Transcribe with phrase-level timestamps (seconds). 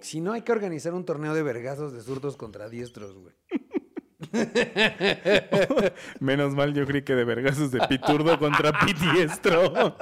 [0.00, 3.34] Si no, hay que organizar un torneo de vergazos de zurdos contra diestros, güey.
[6.20, 9.96] Menos mal yo creí que de vergazos de piturdo contra pitiestro.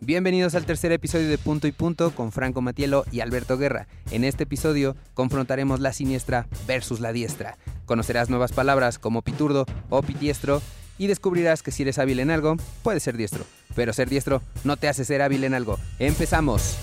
[0.00, 3.86] Bienvenidos al tercer episodio de Punto y Punto con Franco Matielo y Alberto Guerra.
[4.10, 7.56] En este episodio confrontaremos la siniestra versus la diestra.
[7.86, 10.60] Conocerás nuevas palabras como piturdo o pitiestro
[10.98, 13.44] y descubrirás que si eres hábil en algo, puedes ser diestro.
[13.74, 15.78] Pero ser diestro no te hace ser hábil en algo.
[15.98, 16.76] ¡Empezamos!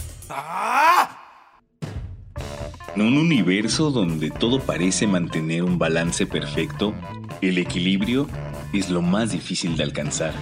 [2.96, 6.94] En un universo donde todo parece mantener un balance perfecto,
[7.42, 8.28] el equilibrio
[8.74, 10.34] es lo más difícil de alcanzar.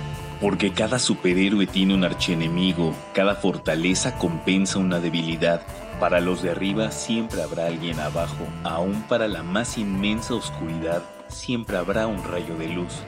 [0.42, 5.62] Porque cada superhéroe tiene un archienemigo, cada fortaleza compensa una debilidad.
[6.00, 11.78] Para los de arriba siempre habrá alguien abajo, aún para la más inmensa oscuridad siempre
[11.78, 13.04] habrá un rayo de luz.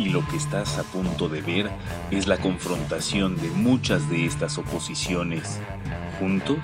[0.00, 1.70] Y lo que estás a punto de ver
[2.10, 5.60] es la confrontación de muchas de estas oposiciones.
[6.18, 6.56] Juntos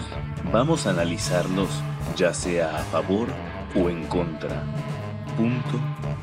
[0.50, 1.68] vamos a analizarlos
[2.16, 3.28] ya sea a favor
[3.74, 4.65] o en contra.
[5.37, 5.78] Punto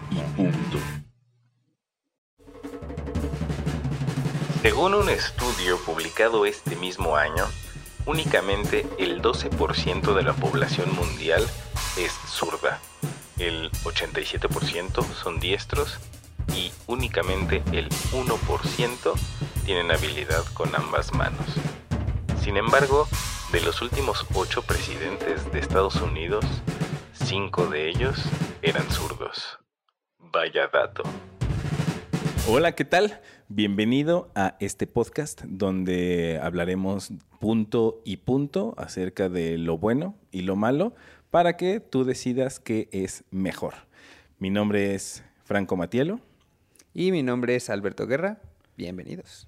[0.10, 0.80] y punto.
[4.64, 7.46] Según un estudio publicado este mismo año,
[8.08, 11.48] únicamente el 12% de la población mundial
[11.96, 12.80] es zurda,
[13.38, 16.00] el 87% son diestros
[16.56, 19.14] y únicamente el 1%
[19.66, 21.46] tienen habilidad con ambas manos.
[22.42, 23.08] Sin embargo,
[23.52, 26.46] de los últimos 8 presidentes de Estados Unidos,
[27.14, 28.18] 5 de ellos
[28.62, 29.60] eran zurdos.
[30.20, 31.04] Vaya dato.
[32.50, 33.22] Hola, ¿qué tal?
[33.48, 40.56] Bienvenido a este podcast donde hablaremos punto y punto acerca de lo bueno y lo
[40.56, 40.94] malo
[41.30, 43.76] para que tú decidas qué es mejor.
[44.40, 46.20] Mi nombre es Franco Matielo.
[46.94, 48.40] Y mi nombre es Alberto Guerra.
[48.78, 49.48] Bienvenidos.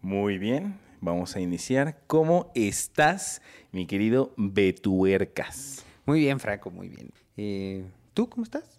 [0.00, 2.00] Muy bien, vamos a iniciar.
[2.06, 5.84] ¿Cómo estás, mi querido Betuercas?
[6.06, 7.10] Muy bien, Franco, muy bien.
[7.36, 7.84] Eh,
[8.14, 8.78] ¿Tú cómo estás?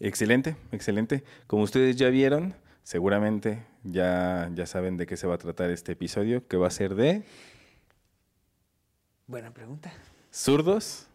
[0.00, 1.22] Excelente, excelente.
[1.46, 5.92] Como ustedes ya vieron, seguramente ya, ya saben de qué se va a tratar este
[5.92, 7.22] episodio, que va a ser de
[9.26, 9.92] Buena pregunta.
[10.32, 11.06] zurdos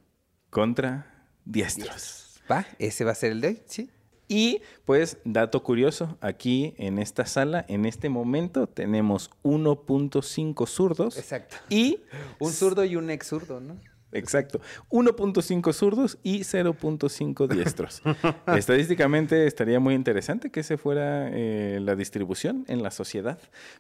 [0.50, 2.42] contra diestros.
[2.50, 2.66] ¿Va?
[2.80, 3.62] ¿Ese va a ser el de hoy?
[3.66, 3.90] Sí.
[4.28, 11.58] Y pues, dato curioso, aquí en esta sala, en este momento, tenemos 1.5 zurdos Exacto.
[11.70, 12.00] y...
[12.40, 13.78] Un zurdo y un ex zurdo, ¿no?
[14.12, 14.62] Exacto.
[14.90, 18.02] 1.5 zurdos y 0.5 diestros.
[18.48, 23.40] Estadísticamente estaría muy interesante que ese fuera eh, la distribución en la sociedad,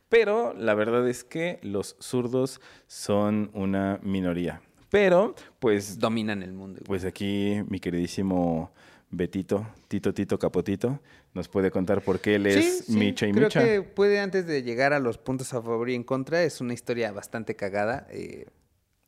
[0.09, 4.62] pero la verdad es que los zurdos son una minoría.
[4.89, 6.81] Pero, pues, Dominan el mundo.
[6.85, 8.72] pues aquí mi queridísimo
[9.12, 11.00] Betito, Tito Tito Capotito,
[11.34, 13.64] nos puede contar por qué él es Micha y creo Micha.
[13.64, 16.74] que puede, antes de llegar a los puntos a favor y en contra, es una
[16.74, 18.48] historia bastante cagada eh,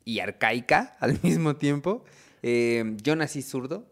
[0.05, 2.05] y arcaica al mismo tiempo.
[2.43, 3.85] Eh, yo nací zurdo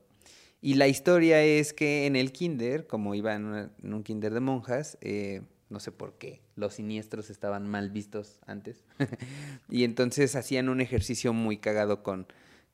[0.62, 4.34] y la historia es que en el kinder, como iba en, una- en un kinder
[4.34, 8.86] de monjas, eh, no sé por qué, los siniestros estaban mal vistos antes.
[9.70, 12.28] y entonces hacían un ejercicio muy cagado con,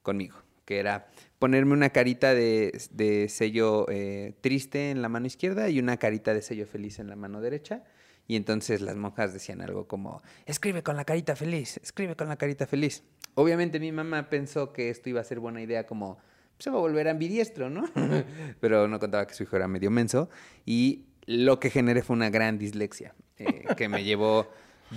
[0.04, 1.08] conmigo, que era
[1.40, 6.34] ponerme una carita de, de sello eh, triste en la mano izquierda y una carita
[6.34, 7.84] de sello feliz en la mano derecha.
[8.28, 12.38] Y entonces las monjas decían algo como, escribe con la carita feliz, escribe con la
[12.38, 13.04] carita feliz.
[13.34, 16.20] Obviamente mi mamá pensó que esto iba a ser buena idea como,
[16.60, 17.84] se va a volver ambidiestro, ¿no?
[18.62, 20.30] Pero no contaba que su hijo era medio menso.
[20.66, 24.48] Y lo que generé fue una gran dislexia, eh, que me llevó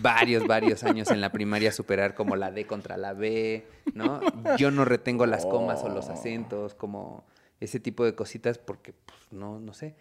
[0.01, 4.21] varios, varios años en la primaria superar como la D contra la B, ¿no?
[4.57, 7.25] Yo no retengo las comas o los acentos, como
[7.61, 9.95] ese tipo de cositas, porque pues, no, no sé.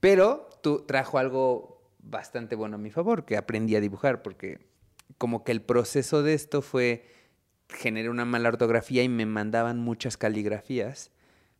[0.00, 4.66] Pero tú trajo algo bastante bueno a mi favor, que aprendí a dibujar, porque
[5.16, 7.06] como que el proceso de esto fue
[7.68, 11.10] generé una mala ortografía y me mandaban muchas caligrafías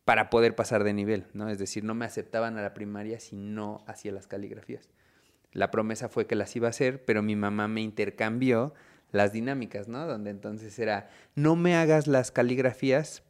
[0.05, 1.50] para poder pasar de nivel, ¿no?
[1.50, 4.88] Es decir, no me aceptaban a la primaria si no hacía las caligrafías.
[5.53, 8.75] La promesa fue que las iba a hacer, pero mi mamá me intercambió
[9.12, 10.06] las dinámicas, ¿no?
[10.06, 13.23] Donde entonces era, no me hagas las caligrafías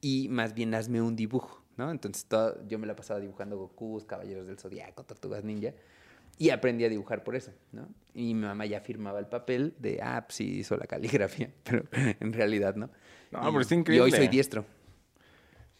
[0.00, 1.90] y más bien hazme un dibujo, ¿no?
[1.90, 5.72] Entonces todo- yo me la pasaba dibujando Gokus, Caballeros del Zodiaco, Tortugas Ninja,
[6.38, 7.86] y aprendí a dibujar por eso, ¿no?
[8.14, 11.84] Y mi mamá ya firmaba el papel de, ah, pues sí hizo la caligrafía, pero
[11.92, 12.88] en realidad no.
[13.30, 14.16] No, Y- pero está Y hoy increíble.
[14.16, 14.64] soy diestro.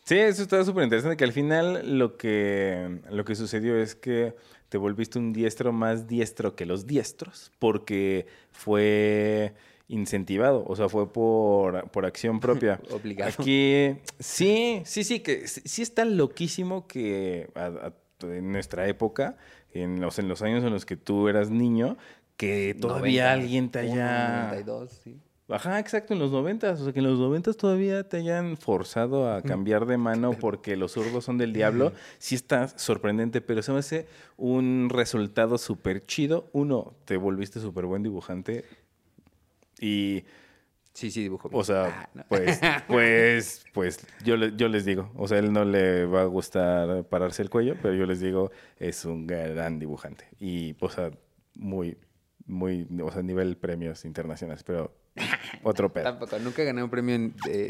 [0.04, 4.34] Sí, eso está súper interesante, que al final lo que, lo que sucedió es que
[4.74, 9.54] te volviste un diestro más diestro que los diestros, porque fue
[9.86, 12.80] incentivado, o sea, fue por, por acción propia.
[12.90, 13.30] Obligado.
[13.38, 17.92] Aquí, sí, sí, sí, que sí está loquísimo que a- a-
[18.26, 19.36] en nuestra época,
[19.72, 21.96] en los, en los años en los que tú eras niño,
[22.36, 24.46] que todavía 90, alguien te haya...
[24.46, 25.20] 92, sí.
[25.48, 26.80] Ajá, exacto, en los noventas.
[26.80, 30.74] O sea, que en los noventas todavía te hayan forzado a cambiar de mano porque
[30.76, 31.92] los zurdos son del diablo.
[32.18, 34.06] Sí está sorprendente, pero se me hace
[34.38, 36.48] un resultado súper chido.
[36.52, 38.64] Uno, te volviste súper buen dibujante.
[39.80, 40.24] Y,
[40.94, 41.50] Sí, sí, dibujo.
[41.52, 42.24] o sea, Ah, no.
[42.28, 45.10] pues, pues, pues, yo, yo les digo.
[45.16, 48.52] O sea, él no le va a gustar pararse el cuello, pero yo les digo,
[48.78, 50.28] es un gran dibujante.
[50.38, 51.10] Y, o sea,
[51.56, 51.98] muy,
[52.46, 54.94] muy, o sea, nivel premios internacionales, pero
[55.62, 56.04] otro pedo.
[56.04, 57.14] Tampoco, nunca gané un premio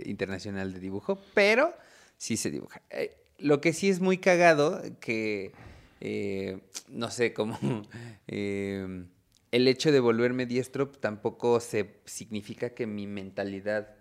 [0.05, 1.75] internacional de dibujo, pero
[2.17, 2.83] sí se dibuja.
[2.91, 5.53] Eh, lo que sí es muy cagado, que
[6.01, 7.59] eh, no sé, como
[8.27, 9.07] eh,
[9.51, 13.95] el hecho de volverme diestro tampoco se significa que mi mentalidad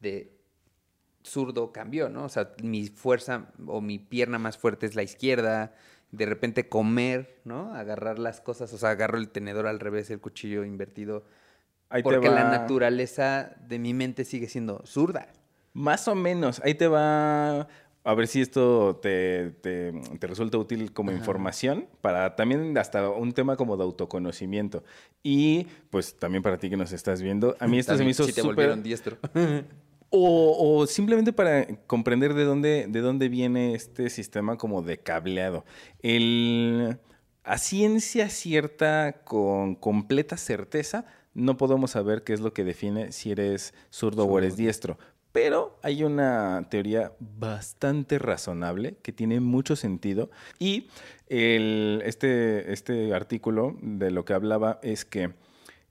[0.00, 0.32] de
[1.22, 2.24] zurdo cambió, ¿no?
[2.24, 5.74] O sea, mi fuerza o mi pierna más fuerte es la izquierda.
[6.10, 7.74] De repente comer, ¿no?
[7.74, 11.24] Agarrar las cosas, o sea, agarro el tenedor al revés, el cuchillo invertido.
[11.94, 15.28] Ahí porque la naturaleza de mi mente sigue siendo zurda.
[15.72, 16.60] Más o menos.
[16.64, 17.68] Ahí te va.
[18.06, 23.32] A ver si esto te, te- te resulta útil como información para también hasta un
[23.32, 24.84] tema como de autoconocimiento.
[25.22, 27.56] Y pues también para ti que nos estás viendo.
[27.60, 29.16] A mí esto se me hizo si te volvieron diestro.
[30.16, 35.64] O, o simplemente para comprender de dónde, de dónde viene este sistema como de cableado.
[36.02, 36.98] El,
[37.42, 43.30] a ciencia cierta, con completa certeza, no podemos saber qué es lo que define si
[43.30, 44.98] eres zurdo o eres diestro.
[45.32, 50.30] Pero hay una teoría bastante razonable que tiene mucho sentido.
[50.60, 50.88] Y
[51.28, 55.32] el- este, este artículo de lo que hablaba es que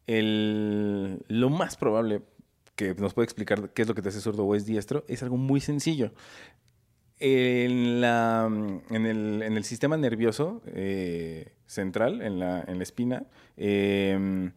[0.08, 2.22] el, lo más probable
[2.76, 5.22] que nos puede explicar qué es lo que te hace zurdo o es diestro es
[5.24, 6.14] algo muy sencillo.
[7.20, 8.50] En, la,
[8.90, 13.26] en, el, en el sistema nervioso eh, central, en la, en la espina,
[13.56, 14.52] eh,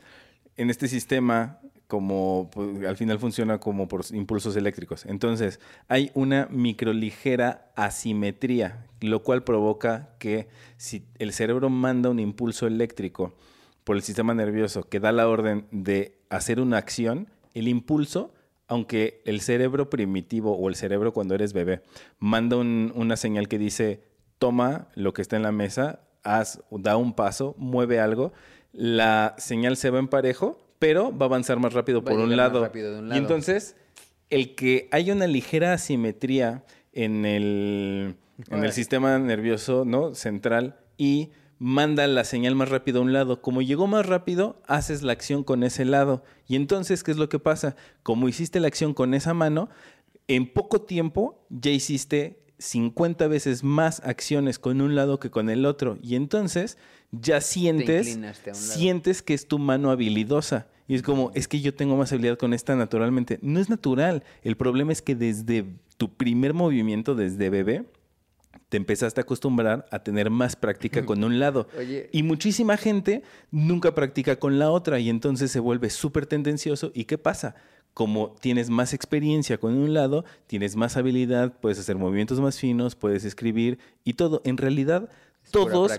[0.56, 5.06] en este sistema, como pues, al final funciona como por impulsos eléctricos.
[5.06, 12.66] Entonces, hay una microligera asimetría, lo cual provoca que si el cerebro manda un impulso
[12.66, 13.34] eléctrico
[13.84, 18.32] por el sistema nervioso que da la orden de hacer una acción, el impulso,
[18.68, 21.82] aunque el cerebro primitivo o el cerebro cuando eres bebé
[22.18, 24.02] manda un- una señal que dice
[24.38, 28.32] toma lo que está en la mesa, haz, da un paso, mueve algo,
[28.78, 32.28] la señal se va en parejo, pero va a avanzar más rápido Va por un
[32.28, 32.60] más lado.
[32.62, 33.20] rápido de un Y lado.
[33.22, 33.74] entonces,
[34.28, 36.62] el que haya una ligera asimetría
[36.92, 38.16] en el,
[38.50, 40.14] en el sistema nervioso ¿no?
[40.14, 43.40] central y manda la señal más rápido a un lado.
[43.40, 46.22] Como llegó más rápido, haces la acción con ese lado.
[46.46, 47.76] Y entonces, ¿qué es lo que pasa?
[48.02, 49.70] Como hiciste la acción con esa mano,
[50.28, 55.64] en poco tiempo ya hiciste 50 veces más acciones con un lado que con el
[55.64, 55.98] otro.
[56.02, 56.76] Y entonces
[57.12, 58.18] ya sientes,
[58.52, 60.66] sientes que es tu mano habilidosa.
[60.88, 63.38] Y es como, es que yo tengo más habilidad con esta naturalmente.
[63.42, 64.22] No es natural.
[64.42, 65.66] El problema es que desde
[65.96, 67.84] tu primer movimiento, desde bebé,
[68.68, 71.68] te empezaste a acostumbrar a tener más práctica con un lado.
[71.78, 72.08] Oye.
[72.12, 76.90] Y muchísima gente nunca practica con la otra y entonces se vuelve súper tendencioso.
[76.94, 77.54] ¿Y qué pasa?
[77.94, 82.94] Como tienes más experiencia con un lado, tienes más habilidad, puedes hacer movimientos más finos,
[82.94, 84.42] puedes escribir y todo.
[84.44, 85.08] En realidad,
[85.44, 85.92] Es todos...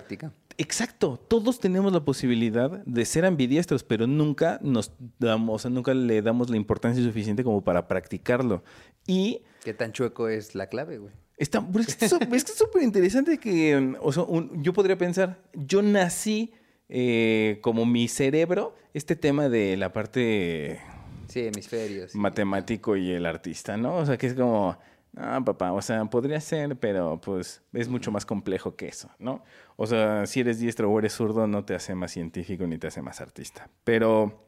[0.59, 5.93] Exacto, todos tenemos la posibilidad de ser ambidiestros, pero nunca nos damos, o sea, nunca
[5.93, 8.63] le damos la importancia suficiente como para practicarlo.
[9.05, 11.13] Y ¿Qué tan chueco es la clave, güey?
[11.37, 12.11] Está, es que es
[12.57, 16.51] súper interesante que, o sea, un- yo podría pensar, yo nací
[16.89, 20.79] eh, como mi cerebro, este tema de la parte
[21.27, 22.15] Sí, hemisferios.
[22.15, 23.97] matemático y el artista, ¿no?
[23.97, 24.75] O sea, que es como,
[25.17, 29.43] ah, papá, o sea, podría ser, pero pues es mucho más complejo que eso, ¿no?
[29.77, 32.87] O sea, si eres diestro o eres zurdo, no te hace más científico ni te
[32.87, 33.69] hace más artista.
[33.83, 34.43] Pero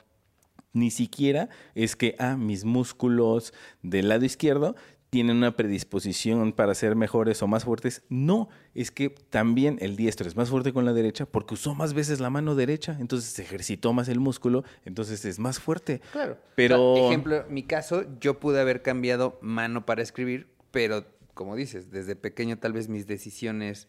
[0.73, 4.75] ni siquiera es que, ah, mis músculos del lado izquierdo
[5.11, 8.03] tienen una predisposición para ser mejores o más fuertes.
[8.09, 11.93] No, es que también el diestro es más fuerte con la derecha porque usó más
[11.93, 16.01] veces la mano derecha, entonces se ejercitó más el músculo, entonces es más fuerte.
[16.11, 16.37] Claro.
[16.55, 21.55] Pero- O sea, ejemplo, mi caso, yo pude haber cambiado mano para escribir, pero como
[21.55, 23.87] dices, desde pequeño tal vez mis decisiones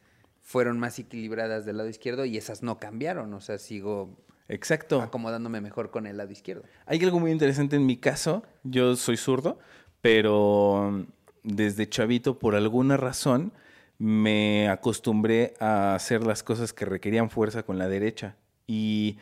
[0.50, 3.32] fueron más equilibradas del lado izquierdo y esas no cambiaron.
[3.34, 5.00] O sea, sigo Exacto.
[5.00, 6.64] acomodándome mejor con el lado izquierdo.
[6.86, 8.42] Hay algo muy interesante en mi caso.
[8.64, 9.60] Yo soy zurdo,
[10.00, 11.06] pero
[11.44, 13.52] desde chavito, por alguna razón,
[13.98, 18.34] me acostumbré a hacer las cosas que requerían fuerza con la derecha.
[18.66, 19.18] Y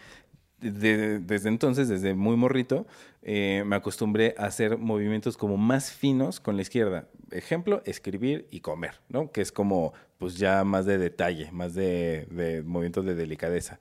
[0.60, 2.86] de- desde entonces, desde muy morrito,
[3.22, 7.06] eh, me acostumbré a hacer movimientos como más finos con la izquierda.
[7.32, 9.30] Ejemplo, escribir y comer, ¿no?
[9.30, 13.78] Que es como, pues ya más de detalle, más de, de movimientos de delicadeza.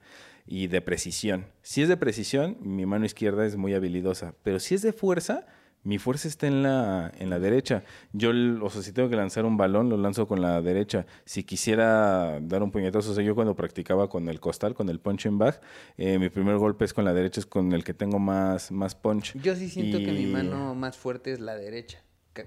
[0.49, 1.45] y de precisión.
[1.61, 5.45] Si es de precisión, mi mano izquierda es muy habilidosa, pero si es de fuerza,
[5.83, 7.83] mi fuerza está en la, en la derecha.
[8.13, 11.05] Yo, o sea, si tengo que lanzar un balón, lo lanzo con la derecha.
[11.25, 14.99] Si quisiera dar un puñetazo, o sea, yo cuando practicaba con el costal, con el
[15.01, 15.59] punching bag,
[15.97, 18.95] eh, mi primer golpe es con la derecha, es con el que tengo más, más
[18.95, 19.35] punch.
[19.41, 22.01] Yo sí siento que mi mano más fuerte es la derecha,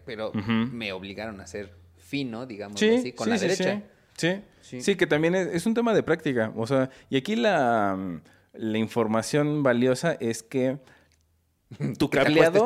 [0.06, 1.79] pero me obligaron a ser
[2.10, 3.82] fino, digamos Sí, así, con sí, la sí, derecha.
[4.16, 4.80] Sí, sí, Sí.
[4.82, 6.52] Sí, que también es, es un tema de práctica.
[6.56, 8.20] O sea, y aquí la,
[8.52, 10.78] la información valiosa es que
[11.98, 12.64] tu cableado.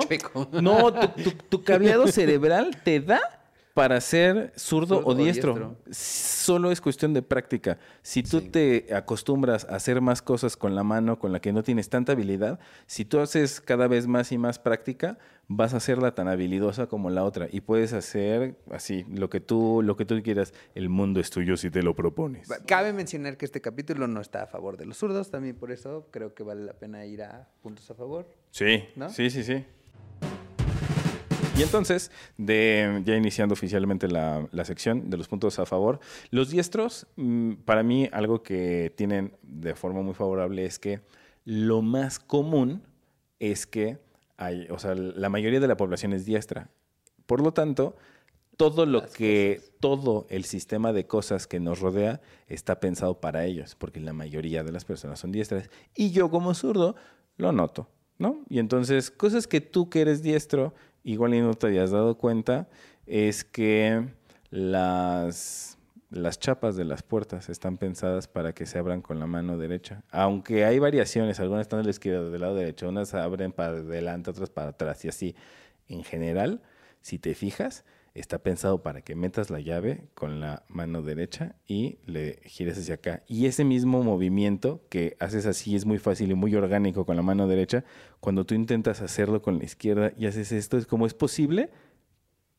[0.61, 3.21] No, tu, tu- tu cableado cerebral te da
[3.75, 5.55] para ser zurdo, Zurdo o o diestro.
[5.55, 5.77] diestro.
[5.93, 7.79] Solo es cuestión de práctica.
[8.03, 8.49] Si tú Sí.
[8.51, 12.13] te acostumbras a hacer más cosas con la mano con la que no tienes tanta
[12.13, 16.87] habilidad, si tú haces cada vez más y más práctica, vas a hacerla tan habilidosa
[16.87, 20.55] como la otra y puedes hacer así lo que tú lo que tú quieras.
[20.75, 22.49] El mundo es tuyo si te lo propones.
[22.67, 26.09] Cabe mencionar que este capítulo no está a favor de los zurdos, también por eso
[26.11, 28.29] creo que vale la pena ir a puntos a favor.
[28.51, 29.11] Sí, ¿No?
[29.11, 29.65] sí, sí, sí.
[31.57, 36.51] Y entonces, de, ya iniciando oficialmente la, la sección de los puntos a favor, los
[36.51, 41.01] diestros, mm, para mí, algo que tienen de forma muy favorable es que
[41.45, 42.83] lo más común
[43.39, 43.99] es que
[44.37, 46.71] hay, o sea, la mayoría de la población es diestra.
[47.27, 47.97] Por lo tanto,
[48.57, 53.45] todo lo Las que, todo el sistema de cosas que nos rodea está pensado para
[53.45, 55.71] ellos, porque la mayoría de las personas son diestras.
[55.95, 56.95] Y yo como zurdo
[57.37, 57.89] lo noto,
[58.19, 58.45] ¿no?
[58.49, 62.69] Y entonces, cosas que tú que eres diestro, igual y no te habías dado cuenta,
[63.07, 64.09] es que
[64.51, 65.79] las,
[66.11, 70.05] las chapas de las puertas están pensadas para que se abran con la mano derecha.
[70.11, 74.31] Aunque hay variaciones, algunas están de la izquierda, del lado derecho, unas abren para adelante,
[74.31, 75.35] otras para atrás y así.
[75.89, 76.63] En general,
[77.01, 77.85] si te fijas,
[78.15, 82.95] está pensado para que metas la llave con la mano derecha y le gires hacia
[82.95, 83.25] acá.
[83.27, 87.23] Y ese mismo movimiento que haces así es muy fácil y muy orgánico con la
[87.23, 87.85] mano derecha.
[88.21, 91.71] Cuando tú intentas hacerlo con la izquierda y haces esto, es como es posible,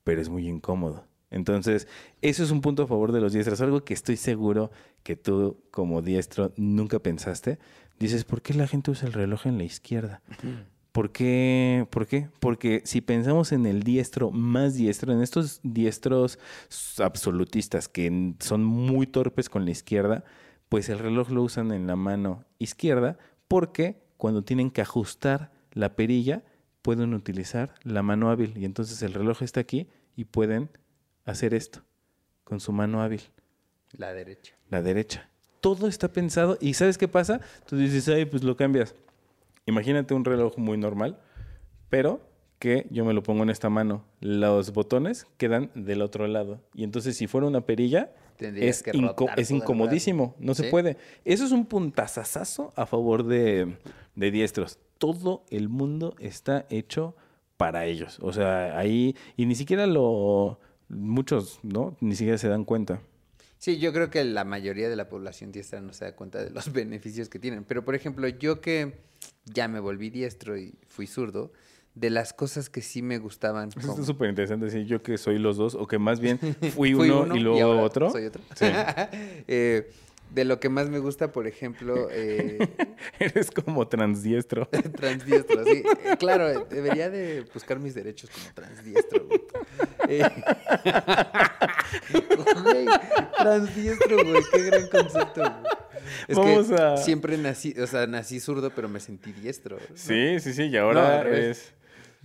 [0.04, 1.08] pero es muy incómodo.
[1.36, 1.86] Entonces,
[2.22, 4.72] eso es un punto a favor de los diestros, algo que estoy seguro
[5.04, 7.60] que tú como diestro nunca pensaste.
[8.00, 10.22] Dices, ¿por qué la gente usa el reloj en la izquierda?
[10.94, 11.86] ¿Por qué?
[11.90, 12.30] ¿Por qué?
[12.40, 16.40] Porque si pensamos en el diestro más diestro, en estos diestros
[17.00, 20.24] absolutistas que son muy torpes con la izquierda,
[20.70, 23.18] pues el reloj lo usan en la mano izquierda
[23.50, 26.46] porque cuando tienen que ajustar la perilla
[26.82, 30.70] pueden utilizar la mano hábil y entonces el reloj está aquí y pueden
[31.26, 31.82] hacer esto
[32.44, 33.22] con su mano hábil
[33.98, 34.56] La derecha.
[34.70, 35.30] la derecha.
[35.62, 37.42] Todo está pensado y ¿sabes qué pasa?
[37.66, 38.94] Tú dices, ay, pues lo cambias.
[39.66, 41.20] Imagínate un reloj muy normal,
[41.90, 42.22] pero
[42.60, 44.06] que yo me lo pongo en esta mano.
[44.22, 46.62] Los botones quedan del otro lado.
[46.76, 50.36] Y entonces si fuera una perilla, es, que inco- incomodísimo.
[50.40, 50.98] No se puede.
[51.26, 53.76] Eso es un puntazazazo a favor de,
[54.16, 54.78] de diestros.
[55.00, 57.16] Todo el mundo está hecho
[57.58, 58.20] para ellos.
[58.22, 59.16] O sea, ahí...
[59.36, 60.60] Y ni siquiera lo...
[60.90, 61.96] Muchos, ¿no?
[62.02, 63.00] Ni siquiera se dan cuenta.
[63.58, 66.52] Sí, yo creo que la mayoría de la población diestra no se da cuenta de
[66.52, 67.64] los beneficios que tienen.
[67.64, 68.94] Pero, por ejemplo, yo que
[69.46, 71.52] ya me volví diestro y fui zurdo,
[71.96, 73.70] de las cosas que sí me gustaban.
[73.70, 76.38] Eso como- está súper interesante decir yo que soy los dos, o que más bien
[76.76, 78.12] fui, Fui uno, y luego ahora otro.
[78.12, 78.42] Soy otro.
[78.56, 78.66] Sí.
[79.48, 79.90] Eh,
[80.36, 82.60] de lo que más me gusta, por ejemplo, eh,
[83.20, 84.68] Eres como transdiestro.
[84.98, 85.64] transdiestro.
[85.64, 89.26] Sí, Eh, claro, eh, debería de buscar mis derechos como transdiestro.
[89.28, 89.42] güey.
[90.10, 90.24] Eh,
[92.64, 92.86] güey,
[93.38, 95.42] transdiestro, güey, qué gran concepto.
[95.42, 95.54] güey.
[96.28, 99.78] Es Vamos que a- siempre nací, o sea, nací zurdo, pero me sentí diestro.
[99.78, 99.98] ¿no?
[99.98, 101.74] Sí, sí, sí, y ahora es...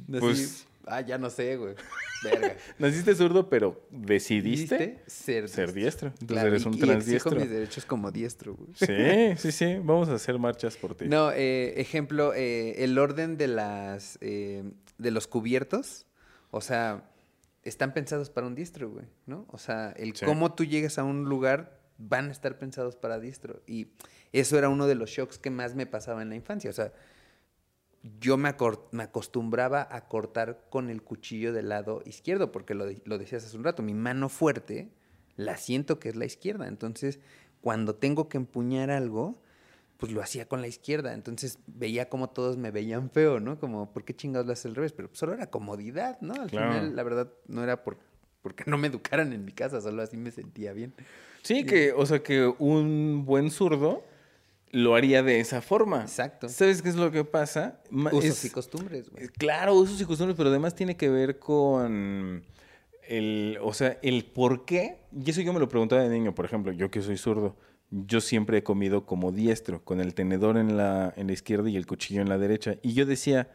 [0.06, 1.74] Nací, pues- ah, ya no sé, güey.
[2.22, 2.56] Verga.
[2.78, 5.02] Naciste zurdo, pero decidiste.
[5.06, 6.08] Ser, ser diestro.
[6.08, 7.36] Entonces Claro, eres un y exijo transdiestro.
[7.36, 8.70] mis derechos como diestro, güey.
[8.74, 9.78] Sí, sí, sí.
[9.82, 11.06] Vamos a hacer marchas por ti.
[11.08, 14.64] No, eh, ejemplo, eh, el orden de las eh,
[14.98, 16.06] de los cubiertos,
[16.50, 17.04] o sea,
[17.62, 19.46] están pensados para un diestro, güey, ¿no?
[19.50, 20.26] O sea, el Sí.
[20.26, 23.62] cómo tú llegas a un lugar van a estar pensados para diestro.
[23.66, 23.88] Y
[24.32, 26.68] eso era uno de los shocks que más me pasaba en la infancia.
[26.70, 26.92] O sea,
[28.18, 33.18] yo me, acostumbraba a cortar con el cuchillo del lado izquierdo, porque lo, de- lo
[33.18, 34.90] decías hace un rato, mi mano fuerte
[35.36, 36.66] la siento que es la izquierda.
[36.68, 37.20] Entonces,
[37.60, 39.40] cuando tengo que empuñar algo,
[39.96, 41.12] pues lo hacía con la izquierda.
[41.12, 43.58] Entonces veía como todos me veían feo, ¿no?
[43.58, 44.92] Como, ¿por qué chingados lo haces al revés?
[44.92, 46.34] Pero solo era comodidad, ¿no?
[46.34, 46.72] Al Claro.
[46.72, 47.98] final, la verdad, no era por,
[48.42, 50.94] porque no me educaran en mi casa, solo así me sentía bien.
[51.42, 54.04] Sí, que, o sea, que un buen zurdo
[54.72, 56.02] lo haría de esa forma.
[56.02, 56.48] Exacto.
[56.48, 57.80] ¿Sabes qué es lo que pasa?
[57.90, 59.28] Usos es- y costumbres, güey.
[59.28, 62.44] Claro, usos y costumbres, pero además tiene que ver con
[63.08, 64.98] el, o sea, el por qué.
[65.12, 67.56] Y eso yo me lo preguntaba de niño, por ejemplo, yo que soy zurdo.
[67.92, 71.76] yo siempre he comido como diestro, con el tenedor en la, en la izquierda y
[71.76, 72.76] el cuchillo en la derecha.
[72.82, 73.48] Y yo decía,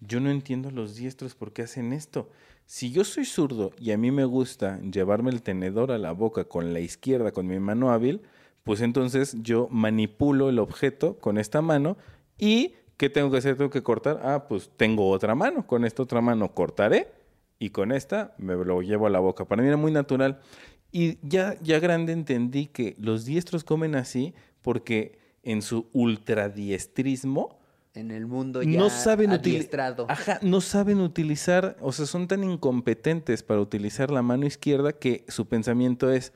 [0.00, 2.28] yo no entiendo los diestros por qué hacen esto.
[2.66, 6.44] Si yo soy zurdo y a mí me gusta llevarme el tenedor a la boca
[6.44, 8.20] con la izquierda, con mi mano hábil,
[8.68, 11.96] pues entonces yo manipulo el objeto con esta mano
[12.36, 13.56] y ¿qué tengo que hacer?
[13.56, 14.20] Tengo que cortar.
[14.22, 15.66] Ah, pues tengo otra mano.
[15.66, 17.08] Con esta otra mano cortaré
[17.58, 19.46] y con esta me lo llevo a la boca.
[19.46, 20.40] Para mí era muy natural.
[20.92, 27.58] Y ya, ya grande entendí que los diestros comen así porque en su ultradiestrismo
[27.94, 29.80] En el mundo ya no saben utilizar.
[29.80, 30.06] adiestrado.
[30.10, 35.24] Ajá, no saben utilizar, o sea, son tan incompetentes para utilizar la mano izquierda que
[35.28, 36.34] su pensamiento es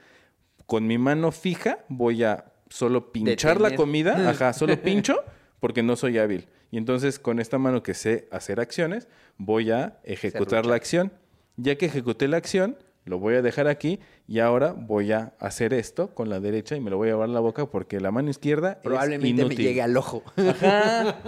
[0.72, 5.22] con mi mano fija voy a solo pinchar la comida, ajá, solo pincho
[5.60, 6.48] porque no soy hábil.
[6.70, 11.12] Y entonces con esta mano que sé hacer acciones, voy a ejecutar la acción.
[11.58, 15.74] Ya que ejecuté la acción, lo voy a dejar aquí y ahora voy a hacer
[15.74, 18.10] esto con la derecha y me lo voy a llevar a la boca porque la
[18.10, 20.22] mano izquierda Probablemente es me llegue al ojo.
[20.36, 21.18] Ajá.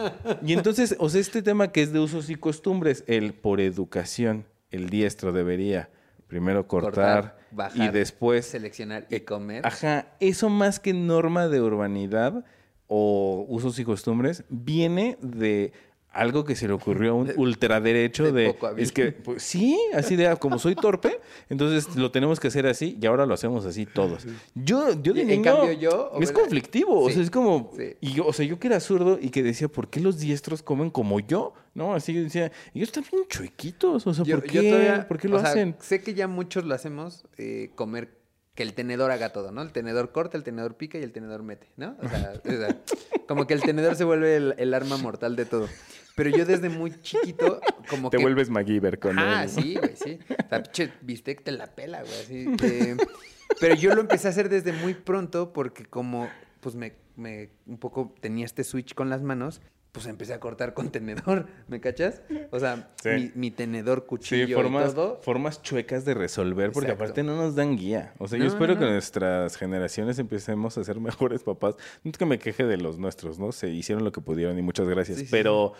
[0.43, 4.47] Y entonces, o sea, este tema que es de usos y costumbres, el por educación,
[4.71, 5.91] el diestro debería
[6.29, 9.67] primero cortar, bajar, después, seleccionar y comer.
[9.67, 12.45] ajá, eso más que norma de urbanidad
[12.87, 15.73] o usos y costumbres, viene de
[16.14, 20.16] algo que se le ocurrió a un ultraderecho de de, es que pues, sí, así
[20.16, 23.66] de ah, como soy torpe, entonces lo tenemos que hacer así y ahora lo hacemos
[23.66, 24.25] así todos.
[24.54, 26.35] Yo yo de en niño cambio yo, es ¿verdad?
[26.42, 27.97] conflictivo, o sea, es como sí.
[28.00, 30.62] y yo, o sea, yo que era zurdo y que decía, ¿por qué los diestros
[30.62, 31.52] comen como yo?
[31.75, 31.94] ¿No?
[31.94, 34.71] Así decía, ellos están bien chuequitos, o sea, Yo- ¿por yo qué?
[34.71, 35.75] todavía- ¿Por qué lo o sea, hacen?
[35.80, 38.16] sé que ya muchos lo hacemos, eh, comer,
[38.54, 39.62] que el tenedor haga todo, ¿no?
[39.62, 41.97] El tenedor corta, el tenedor pica y el tenedor mete, ¿no?
[42.00, 42.80] O sea, o sea,
[43.26, 45.68] como que el tenedor se vuelve el, el arma mortal de todo.
[46.16, 48.23] Pero yo desde muy chiquito, como Te que...
[48.23, 49.50] vuelves MacGyver con Ah, él.
[49.50, 50.18] sí, güey, sí.
[50.44, 52.47] O sea, pinche bistec te la pela, güey, así.
[52.62, 52.97] eh,
[53.61, 56.28] pero yo lo empecé a hacer desde muy pronto porque como,
[56.61, 59.61] pues, me, me un poco tenía este switch con las manos,
[59.95, 62.21] pues empecé a cortar con tenedor, ¿me cachas?
[62.51, 63.11] O sea, Sí.
[63.11, 65.21] mi, mi tenedor, Sí, cuchillo formas, y todo.
[65.23, 67.05] formas chuecas de resolver, porque Exacto.
[67.05, 68.12] aparte no nos dan guía.
[68.18, 71.77] O sea, yo espero no, que nuestras generaciones empecemos a ser mejores papás.
[72.03, 73.53] No es que me queje de los nuestros, ¿no?
[73.53, 75.21] Se hicieron lo que pudieron y muchas gracias.
[75.21, 75.75] Sí, Pero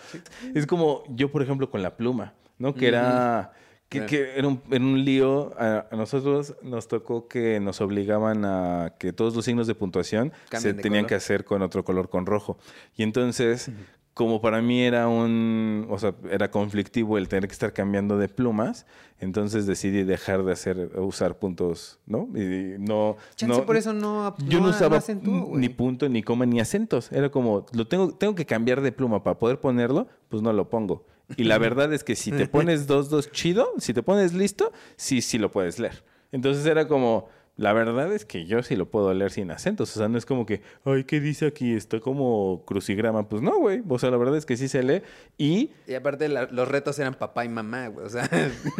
[0.53, 2.73] es como yo, por ejemplo, con la pluma, ¿no?
[2.73, 3.51] Que era...
[3.89, 4.09] Que, Claro.
[4.09, 5.53] que era, un, era un lío.
[5.59, 10.73] A, nosotros nos tocó que nos obligaban a que todos los signos de puntuación se
[10.73, 11.09] de tenían color.
[11.09, 12.57] que hacer con otro color, con rojo.
[12.95, 13.69] Y entonces,
[14.15, 18.29] como para mí era un, o sea, era conflictivo el tener que estar cambiando de
[18.29, 18.85] plumas,
[19.19, 22.29] entonces decidí dejar de hacer, usar puntos, ¿no?
[22.33, 26.45] Y no, Chance no- por eso no yo no usaba acentúo, ni punto, ni coma,
[26.45, 27.11] ni acentos.
[27.11, 30.69] Era como, lo tengo, tengo que cambiar de pluma para poder ponerlo, pues no lo
[30.69, 31.05] pongo.
[31.35, 34.71] Y la verdad es que si te pones dos, dos chido, si te pones listo,
[34.95, 36.05] sí, sí lo puedes leer.
[36.31, 39.95] Entonces era como, la verdad es que yo sí lo puedo leer sin acentos.
[39.95, 41.73] O sea, no es como que, ay, ¿qué dice aquí?
[41.73, 43.29] Está como crucigrama.
[43.29, 43.81] Pues no, güey.
[43.87, 45.01] O sea, la verdad es que sí se lee.
[45.37, 48.05] Y Y aparte la- los retos eran papá y mamá, güey.
[48.05, 48.29] O sea,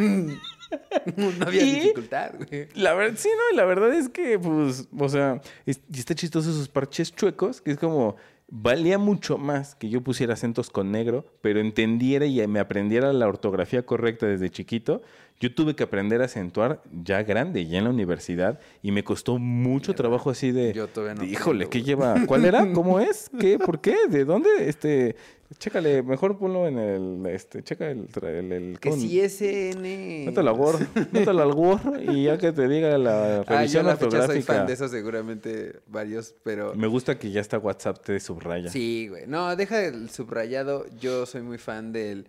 [1.16, 2.68] no había Y- dificultad, güey.
[2.74, 6.14] La verdad, sí, no, y la verdad es que, pues, o sea, es- y está
[6.14, 8.16] chistoso esos parches chuecos, que es como,
[8.48, 13.26] valía mucho más que yo pusiera acentos con negro, pero entendiera y me aprendiera la
[13.26, 15.02] ortografía correcta desde chiquito.
[15.38, 19.38] Yo tuve que aprender a acentuar ya grande, ya en la universidad, y me costó
[19.38, 22.14] mucho trabajo así de, Yo no de, híjole, ¿qué lleva?
[22.26, 22.72] ¿Cuál era?
[22.72, 23.30] ¿Cómo es?
[23.38, 23.58] ¿Qué?
[23.58, 23.96] ¿Por qué?
[24.08, 24.48] ¿De dónde?
[24.66, 25.16] Este,
[25.58, 30.24] chécale, mejor ponlo en el, este, checa el, el, el Que con- si SN...
[30.26, 30.80] Mételo al Word,
[31.12, 34.10] mételo al Word y ya que te diga la Ah, yo revisión a la fecha
[34.10, 34.52] soy ortográfica.
[34.54, 36.74] fan de eso seguramente varios, pero...
[36.74, 38.70] Me gusta que ya está WhatsApp te subraya.
[38.70, 39.26] Sí, güey.
[39.26, 40.84] No, deja el subrayado.
[41.00, 42.28] Yo soy muy fan del...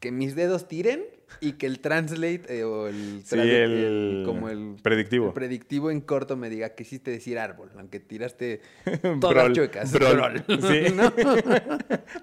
[0.00, 1.02] Que mis dedos tiren
[1.40, 5.26] y que el translate eh, o el, Sí, el como el predictivo.
[5.28, 8.60] el predictivo en corto me diga quisiste decir árbol, aunque tiraste
[9.20, 9.92] todas Brol, chuecas.
[9.92, 10.44] brol.
[10.46, 10.92] Sí.
[10.94, 11.12] ¿No?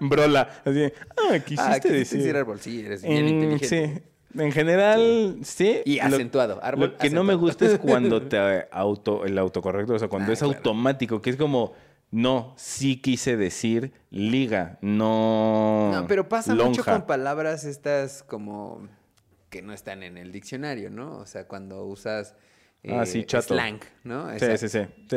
[0.00, 0.48] Brola.
[0.64, 0.84] Así,
[1.30, 2.18] ah, quisiste Ah, quisiste decir.
[2.18, 2.60] decir árbol.
[2.60, 3.68] Sí, eres bien En- inteligente.
[3.96, 4.02] Sí.
[4.38, 5.80] En general, sí.
[5.86, 9.98] Y acentuado, árbol Lo que no me gusta es cuando te auto, el autocorrecto, o
[9.98, 10.54] sea, cuando Ah, es claro.
[10.58, 11.72] automático, que es como,
[12.10, 15.90] no, sí quise decir liga, no.
[15.90, 18.86] No, pero pasa mucho con palabras estas como
[19.56, 21.16] que no están en el diccionario, ¿no?
[21.18, 22.36] O sea, cuando usas
[22.88, 23.54] Ah, eh, sí, chato.
[23.54, 24.30] slang, ¿no?
[24.38, 25.16] Sí, sí, sí, sí.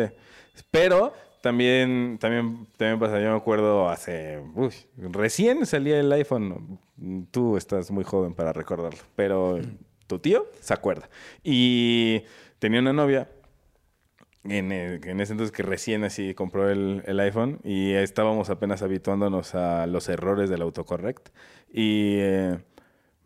[0.72, 6.80] Pero también, también, también pasa, yo me acuerdo hace, uy, recién salía el iPhone.
[7.32, 9.60] Tú estás muy joven para recordarlo, pero
[10.08, 11.10] tu tío se acuerda.
[11.44, 12.24] Y
[12.60, 13.30] tenía una novia
[14.46, 18.82] en, el- en ese entonces que recién así compró el, el iPhone y estábamos apenas
[18.82, 21.30] habituándonos a los errores del autocorrect.
[21.72, 22.58] Y eh,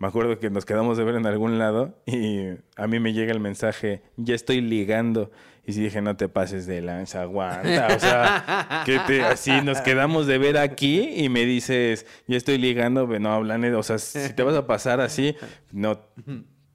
[0.03, 3.31] me acuerdo que nos quedamos de ver en algún lado y a mí me llega
[3.31, 5.31] el mensaje, ya estoy ligando.
[5.65, 7.87] Y sí dije, no te pases de lanza, aguanta.
[7.95, 12.57] O sea, que te, así nos quedamos de ver aquí y me dices, ya estoy
[12.57, 15.37] ligando, no hablan, o sea, si te vas a pasar así,
[15.71, 16.01] no,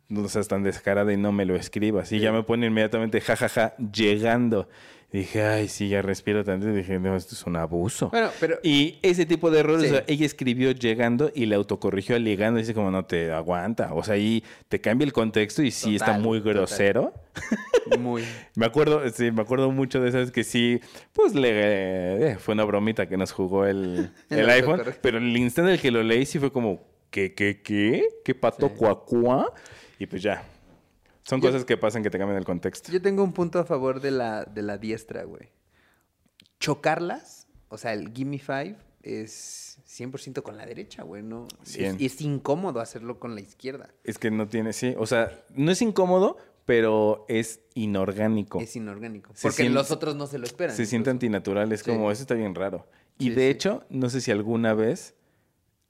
[0.09, 2.11] no seas tan descarada y no me lo escribas.
[2.13, 4.71] Y ya me pone inmediatamente, jajaja, llegando.
[5.11, 6.67] Dije, ay, sí, ya respiro tanto.
[6.67, 8.11] Dije, no, esto es un abuso.
[8.11, 9.89] Bueno, pero Y ese tipo de errores, Sí.
[9.89, 12.59] o sea, ella escribió llegando y le autocorrigió al llegando.
[12.61, 13.95] Dice como no te aguanta.
[13.95, 16.55] O sea, ahí te cambia el contexto y sí está muy total.
[16.55, 17.15] grosero.
[17.99, 18.23] muy.
[18.55, 20.79] Me acuerdo, sí, me acuerdo mucho de esas que sí,
[21.15, 24.83] pues le eh, fue una bromita que nos jugó el, El el iPhone.
[25.01, 28.07] Pero el instante en el que lo leí sí fue como, ¿qué, qué, qué?
[28.25, 28.75] ¿Qué pato Sí.
[28.77, 29.55] cuacuá?
[29.99, 30.43] Y pues ya.
[31.29, 32.91] Son Yo- cosas que pasan que te cambian el contexto.
[32.91, 35.51] Yo tengo un punto a favor de la, de la diestra, güey.
[36.61, 41.23] Chocarlas, o sea, el Gimme Five es 100% con la derecha, güey.
[41.23, 41.97] No, es, Cien.
[42.01, 43.91] es incómodo hacerlo con la izquierda.
[44.05, 44.95] Es que no tiene, sí.
[44.99, 46.37] O sea, no es incómodo,
[46.67, 48.61] pero es inorgánico.
[48.61, 49.33] Es inorgánico.
[49.35, 50.75] Se Porque siente- los otros no se lo esperan.
[50.75, 51.91] Se siente antinatural, es Sí.
[51.91, 52.87] como, eso está bien raro.
[53.19, 53.49] Y Sí, de sí.
[53.51, 55.15] hecho, no sé si alguna vez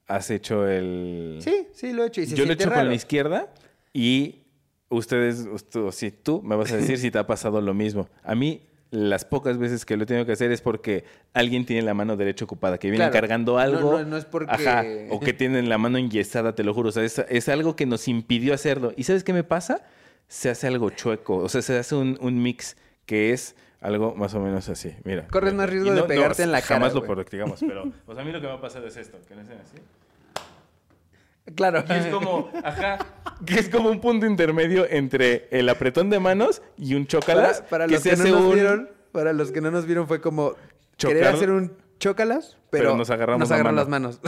[0.07, 1.39] has hecho el...
[1.43, 2.21] Sí, sí, lo he hecho.
[2.23, 3.53] Y se Yo lo he hecho con la izquierda
[3.93, 4.43] y
[4.89, 8.09] ustedes, tú, sí, tú me vas a decir si te ha pasado lo mismo.
[8.23, 11.83] A mí, las pocas veces que lo he tenido que hacer es porque alguien tiene
[11.83, 13.13] la mano derecha ocupada, que viene Claro.
[13.13, 13.93] cargando No, algo.
[13.99, 16.89] no, no es porque- Ajá, o que tienen la mano enyesada, te lo juro.
[16.89, 18.93] O sea, es, es algo que nos impidió hacerlo.
[18.97, 19.83] ¿Y sabes qué me pasa?
[20.27, 21.37] Se hace algo chueco.
[21.37, 24.95] O sea, se hace un, un mix que es algo más o menos así.
[25.05, 25.27] Mira.
[25.29, 27.93] Corres más riesgo de pegarte en la cara, Jamás lo practicamos, pero...
[28.07, 29.77] O sea, a mí lo que me ha pasado es esto, que le hacen así.
[31.55, 31.85] Claro.
[31.89, 32.99] Y es como, ajá,
[33.47, 37.59] que es como un punto intermedio entre el apretón de manos y un chócalas.
[37.63, 39.71] Para, para que los se que no hace nos un- vieron, para los que no
[39.71, 40.55] nos vieron fue como
[40.97, 43.81] querer Chocar- hacer un chócalas, pero, Pero nos agarramos nos la agarran mano.
[43.81, 44.21] las manos.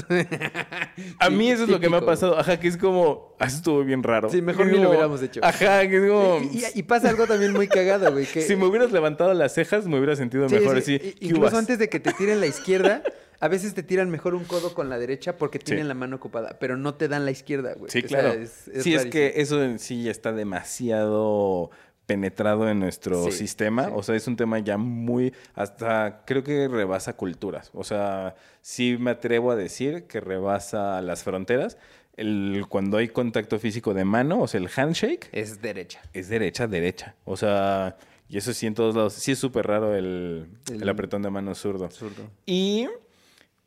[1.18, 2.38] A mí eso es lo que me ha pasado.
[2.38, 4.28] Ajá, que es como, ah, eso estuvo bien raro.
[4.28, 5.40] Sí, mejor ni lo hubiéramos hecho.
[5.44, 6.38] Ajá, que es como...
[6.52, 8.26] y, y- y pasa algo también muy cagado, güey.
[8.26, 11.06] Que, Si me hubieras levantado las cejas, me hubiera sentido Sí, mejor sí, así.
[11.08, 13.02] i- ¿qué Incluso antes de que te tiren la izquierda,
[13.40, 15.88] a veces te tiran mejor un codo con la derecha porque tienen Sí.
[15.88, 17.90] la mano ocupada, pero no te dan la izquierda, güey.
[17.90, 18.40] Sí, O sea, claro.
[18.40, 21.70] es- es sí, es que eso en sí ya está demasiado
[22.06, 23.86] penetrado en nuestro Sí, sistema.
[23.86, 23.92] sí.
[23.94, 27.70] O sea, es un tema ya muy, hasta creo que rebasa culturas.
[27.72, 31.78] O sea, sí me atrevo a decir que rebasa las fronteras.
[32.16, 36.00] El, cuando hay contacto físico de mano, o sea, el handshake, Es derecha.
[36.12, 37.14] es derecha, derecha.
[37.24, 37.96] O sea,
[38.28, 39.14] y eso sí en todos lados.
[39.14, 41.88] Sí es súper raro el, el El- apretón de mano zurdo.
[41.90, 42.24] Zurdo.
[42.44, 42.88] Y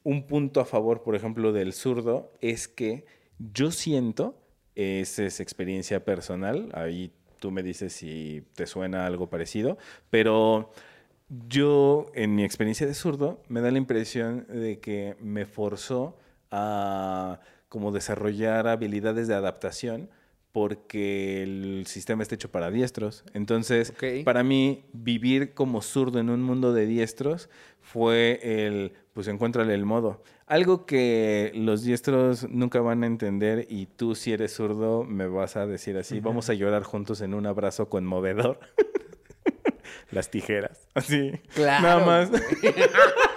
[0.04, 3.06] un punto a favor, por ejemplo, del zurdo es que
[3.40, 4.38] yo siento,
[4.76, 9.78] esa es experiencia personal, ahí tú me dices si te suena algo parecido,
[10.10, 10.72] pero
[11.48, 16.18] yo en mi experiencia de zurdo me da la impresión de que me forzó
[16.52, 17.40] a
[17.70, 20.10] como desarrollar habilidades de adaptación
[20.54, 23.26] porque el sistema está hecho para diestros.
[23.34, 23.92] Entonces,
[24.24, 27.50] para mí, vivir como zurdo en un mundo de diestros
[27.82, 30.24] fue el, pues encuéntrale el modo.
[30.46, 35.58] Algo que los diestros nunca van a entender y tú si eres zurdo me vas
[35.58, 38.60] a decir así, vamos a llorar juntos en un abrazo conmovedor.
[40.12, 41.32] Las tijeras, así.
[41.56, 41.82] Claro.
[41.82, 42.32] Nada más.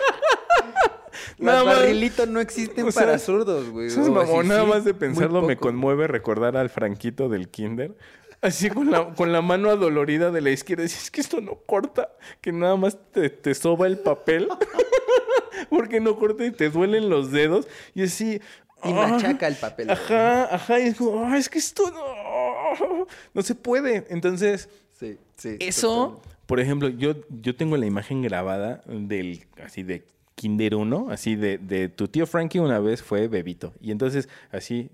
[1.38, 1.64] Más.
[1.64, 3.86] barrilitos no existen O sea, para zurdos, güey.
[3.88, 7.96] Eso es mamón, nada sí, más de pensarlo me conmueve recordar al Franquito del Kinder.
[8.42, 10.82] Así con la, con la mano adolorida de la izquierda.
[10.82, 12.10] Dices, es que esto no corta.
[12.40, 14.48] Que nada más te, te soba el papel.
[15.70, 17.66] Porque no corta y te duelen los dedos.
[17.94, 18.40] Y así.
[18.84, 19.90] Y ah, machaca el papel.
[19.90, 20.78] Ajá, ajá.
[20.80, 23.06] Y es como, "Ah, es que esto no.
[23.32, 24.06] No se puede.
[24.10, 25.56] Entonces, Sí, sí.
[25.60, 25.88] eso,
[26.20, 26.36] totalmente.
[26.46, 30.04] por ejemplo, yo, yo tengo la imagen grabada del, así de
[30.36, 33.74] Kinder 1, así de, de tu tío Frankie una vez fue bebito.
[33.80, 34.90] Y entonces, así,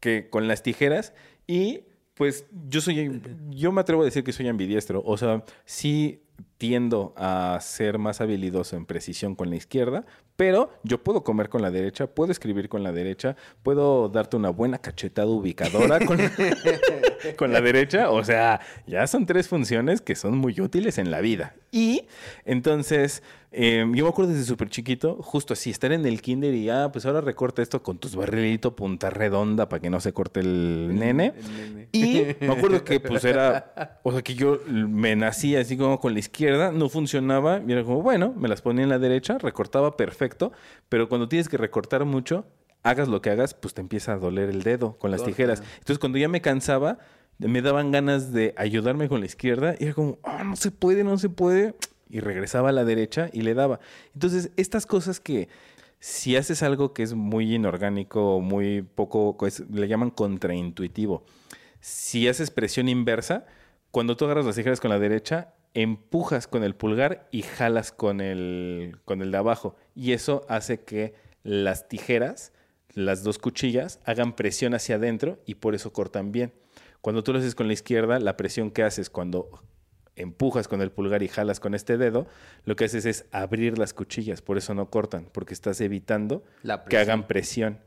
[0.00, 1.12] que con las tijeras
[1.46, 1.80] y
[2.14, 5.02] pues yo soy, yo me atrevo a decir que soy ambidiestro.
[5.04, 6.20] O sea, sí
[6.58, 10.04] tiendo a ser más habilidoso en precisión con la izquierda,
[10.36, 14.50] pero yo puedo comer con la derecha, puedo escribir con la derecha, puedo darte una
[14.50, 16.18] buena cachetada ubicadora con,
[17.36, 18.10] con la derecha.
[18.10, 21.54] O sea, ya son tres funciones que son muy útiles en la vida.
[21.70, 22.06] Y
[22.44, 23.22] entonces,
[23.56, 26.90] eh, yo me acuerdo desde súper chiquito, justo así, estar en el kinder y, ah,
[26.92, 30.94] pues ahora recorta esto con tus barrilito punta redonda para que no se corte el
[30.94, 31.34] nene.
[31.36, 31.88] El nene.
[31.92, 36.14] Y me acuerdo que pues era, o sea que yo me nací así como con
[36.14, 39.96] la izquierda, no funcionaba, y era como, bueno, me las ponía en la derecha, recortaba
[39.96, 40.52] perfecto,
[40.88, 42.46] pero cuando tienes que recortar mucho,
[42.82, 45.30] hagas lo que hagas, pues te empieza a doler el dedo con las Corta.
[45.32, 45.62] tijeras.
[45.78, 46.98] Entonces cuando ya me cansaba,
[47.38, 51.04] me daban ganas de ayudarme con la izquierda y era como, ah, no se puede,
[51.04, 51.74] no se puede.
[52.14, 53.80] Y regresaba a la derecha y le daba.
[54.14, 55.48] Entonces, estas cosas que
[55.98, 61.24] si haces algo que es muy inorgánico, muy poco, es- le llaman contraintuitivo.
[61.80, 63.46] Si haces presión inversa,
[63.90, 68.20] cuando tú agarras las tijeras con la derecha, empujas con el pulgar y jalas con
[68.20, 69.74] el, con el de abajo.
[69.96, 72.52] Y eso hace que las tijeras,
[72.94, 76.52] las dos cuchillas, hagan presión hacia adentro y por eso cortan bien.
[77.00, 79.50] Cuando tú lo haces con la izquierda, la presión que haces cuando
[80.16, 82.26] empujas con el pulgar y jalas con este dedo,
[82.64, 86.44] lo que haces es abrir las cuchillas, por eso no cortan, porque estás evitando
[86.88, 87.78] que hagan presión.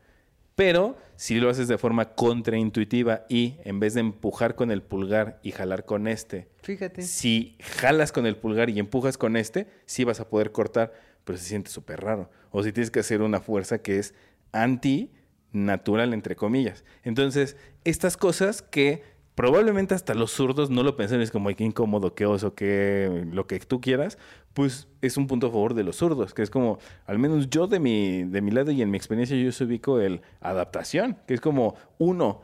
[0.55, 5.39] Pero si lo haces de forma contraintuitiva y en vez de empujar con el pulgar
[5.43, 7.03] y jalar con este, Fíjate.
[7.03, 10.93] si jalas con el pulgar y empujas con este, sí vas a poder cortar,
[11.25, 12.31] pero se siente súper raro.
[12.49, 14.15] O si tienes que hacer una fuerza que es
[14.51, 16.83] anti-natural, entre comillas.
[17.03, 19.03] Entonces, estas cosas que
[19.38, 23.45] probablemente hasta los zurdos no lo pensan, es como, qué incómodo, qué oso, qué lo
[23.45, 24.17] que tú quieras,
[24.56, 27.67] pues es un punto a favor de los zurdos, que es como, al menos yo
[27.67, 31.36] de mi, de mi lado y en mi experiencia yo se ubico el adaptación, que
[31.36, 32.41] es como, uno,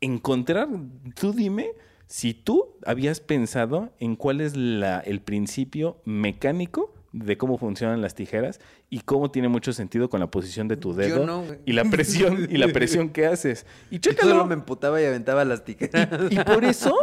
[0.00, 0.68] encontrar,
[1.20, 1.72] tú dime
[2.06, 8.14] si tú habías pensado en cuál es la, el principio mecánico de cómo funcionan las
[8.14, 11.72] tijeras y cómo tiene mucho sentido con la posición de tu Yo dedo no, y
[11.72, 13.66] la presión y la presión que haces.
[13.90, 14.30] Y Yo chécalo.
[14.32, 16.08] solo me emputaba y aventaba las tijeras.
[16.30, 16.94] Y por eso,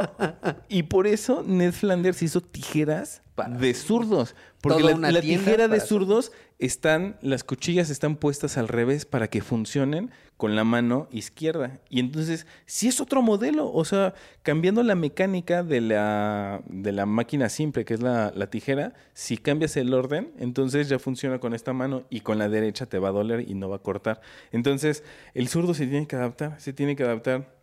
[0.68, 4.36] y por eso Ned Flanders hizo tijeras Para de zurdos.
[4.62, 9.30] Porque Toda la, la tijera de zurdos están, las cuchillas están puestas al revés para
[9.30, 11.82] que funcionen con la mano izquierda.
[11.90, 17.06] Y entonces, si es otro modelo, o sea, cambiando la mecánica de la, de la
[17.06, 21.54] máquina simple, que es la, la tijera, si cambias el orden, entonces ya funciona con
[21.54, 24.22] esta mano y con la derecha te va a doler y no va a cortar.
[24.54, 27.59] Entonces, el zurdo se tiene que adaptar, se tiene que adaptar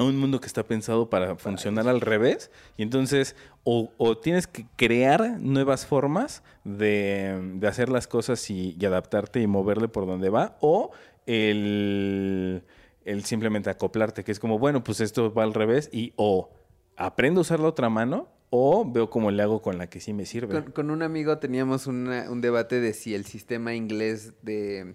[0.00, 2.50] a un mundo que está pensado para funcionar al revés.
[2.78, 8.76] Y entonces, o, o tienes que crear nuevas formas de, de hacer las cosas y,
[8.80, 10.90] y adaptarte y moverle por donde va, o
[11.26, 12.62] el,
[13.04, 16.50] el simplemente acoplarte, que es como, bueno, pues esto va al revés, y o
[16.96, 20.12] aprendo a usar la otra mano, o veo cómo le hago con la que sí
[20.14, 20.54] me sirve.
[20.62, 24.94] Con, con un amigo teníamos una- un debate de si el sistema inglés de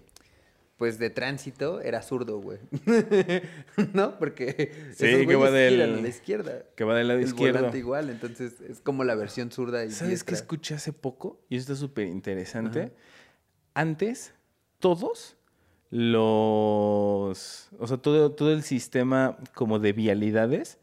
[0.77, 2.59] pues de tránsito era zurdo, güey.
[3.93, 4.17] ¿No?
[4.19, 6.63] Porque Sí, esos que va del- a la izquierda.
[6.75, 7.59] Que va del lado el izquierdo.
[7.59, 11.39] volante igual, entonces es como la versión zurda y ¿Sabes qué escuché hace poco?
[11.49, 12.91] Y esto es súper interesante.
[13.73, 14.33] Antes,
[14.79, 15.37] todos
[15.89, 17.69] los...
[17.79, 20.77] O sea, todo, todo el sistema como de vialidades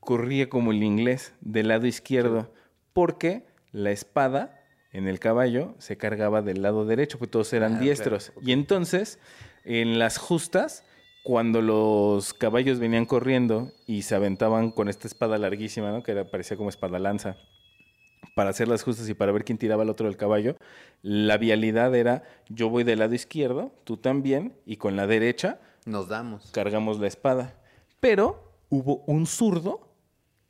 [0.00, 2.52] corría como el inglés, del lado izquierdo.
[2.92, 4.59] Porque la espada
[4.92, 8.32] en el caballo se cargaba del lado derecho, porque todos eran Ah, claro, diestros.
[8.42, 9.18] Y entonces,
[9.64, 10.84] en las justas,
[11.22, 16.02] cuando los caballos venían corriendo y se aventaban con esta espada larguísima, ¿no?
[16.02, 17.36] Que era, parecía como espada lanza,
[18.34, 20.56] para hacer las justas y para ver quién tiraba al otro del caballo,
[21.02, 26.08] la vialidad era yo voy del lado izquierdo, tú también, y con la derecha Nos
[26.08, 26.50] damos.
[26.52, 27.54] cargamos la espada.
[28.00, 29.88] Pero hubo un zurdo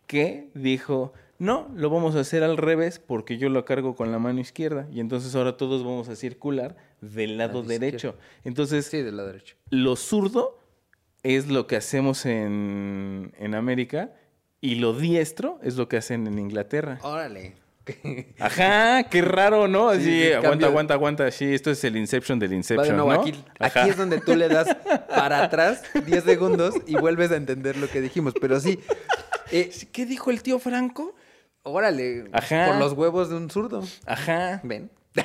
[0.07, 4.19] que dijo, no, lo vamos a hacer al revés porque yo lo cargo con la
[4.19, 4.87] mano izquierda.
[4.93, 8.15] Y entonces ahora todos vamos a circular del lado derecho.
[8.45, 9.57] Entonces, Sí, del lado derecho.
[9.71, 10.59] lo zurdo
[11.23, 14.13] es lo que hacemos en, en América
[14.61, 16.99] y lo diestro es lo que hacen en Inglaterra.
[17.03, 17.55] Órale.
[18.39, 19.89] Ajá, qué raro, ¿no?
[19.89, 21.31] Así, Sí, sí, aguanta, aguanta, aguanta.
[21.31, 23.11] Sí, esto es el Inception del Inception, ¿no?
[23.11, 23.81] aquí, Ajá.
[23.81, 24.77] aquí es donde tú le das
[25.09, 28.35] para atrás 10 segundos y vuelves a entender lo que dijimos.
[28.41, 28.79] Pero sí,
[29.51, 31.15] eh, ¿Qué dijo el tío Franco?
[31.63, 32.67] Órale, Ajá.
[32.69, 33.83] por los huevos de un zurdo.
[34.07, 34.61] Ajá.
[34.65, 34.91] Ven,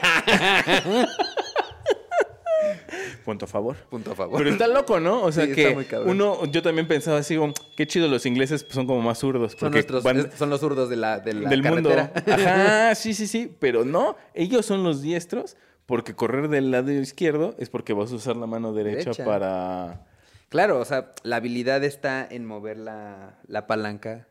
[3.24, 3.76] Punto a favor.
[3.90, 4.38] punto a favor.
[4.38, 5.24] Pero está loco, ¿no?
[5.24, 8.86] O sea Sí, que uno, yo también pensaba así, como, qué chido los ingleses son
[8.86, 9.56] como más zurdos.
[9.60, 11.90] son, nuestros, van es- son los zurdos de la, de la del mundo.
[11.92, 13.56] Ajá, sí, sí, sí.
[13.60, 18.16] Pero no, ellos son los diestros porque correr del lado izquierdo es porque vas a
[18.16, 19.26] usar la mano derecha, Derecha.
[19.26, 20.06] para...
[20.50, 24.28] Claro, o sea, la habilidad está en mover la, la palanca,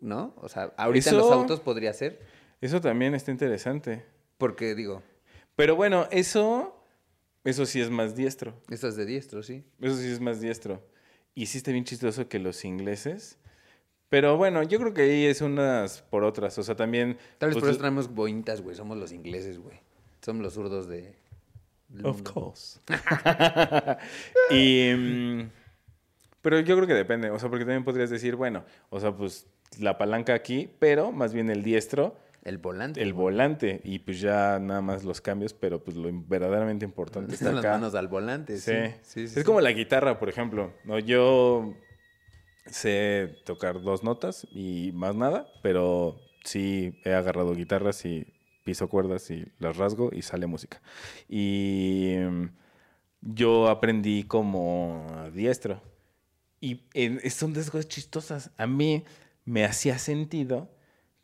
[0.00, 0.34] ¿no?
[0.36, 2.20] O sea, ahorita en los Eso- autos podría ser,
[2.60, 4.04] Eso también está interesante.
[4.38, 5.02] porque digo,
[5.56, 6.76] Pero bueno, eso,
[7.44, 8.54] eso sí es más diestro.
[8.70, 9.64] esto es de diestro, sí.
[9.80, 10.82] Eso sí es más diestro.
[11.34, 13.38] Y sí está bien chistoso que los ingleses.
[14.08, 16.56] Pero bueno, yo creo que ahí es unas por otras.
[16.58, 17.18] O sea, también.
[17.38, 18.76] Tal vez pues, por eso traemos boinitas, güey.
[18.76, 19.78] Somos los ingleses, güey.
[20.22, 21.14] Somos los zurdos de...
[22.04, 22.80] Of course.
[24.50, 24.92] y.
[24.96, 25.50] mm,
[26.42, 27.30] pero yo creo que depende.
[27.30, 29.46] O sea, porque también podrías decir, bueno, o sea, pues
[29.78, 33.02] la palanca aquí, pero más bien el diestro, El volante.
[33.02, 33.24] el güey.
[33.24, 33.80] volante.
[33.84, 37.64] Y pues ya nada más los cambios, pero pues lo verdaderamente importante está Están las
[37.64, 38.72] manos al volante, sí.
[38.72, 38.94] Sí.
[39.02, 40.72] sí, sí, es como la guitarra, por ejemplo.
[40.84, 41.74] No, yo
[42.66, 48.32] sé tocar dos notas y más nada, pero sí he agarrado guitarras y
[48.64, 50.80] piso cuerdas y las rasgo y sale música.
[51.28, 52.46] Y mm,
[53.22, 55.80] yo aprendí como diestro.
[56.60, 56.80] Y
[57.30, 58.50] son cosas chistosas.
[58.56, 59.04] A mí
[59.46, 60.68] me hacía sentido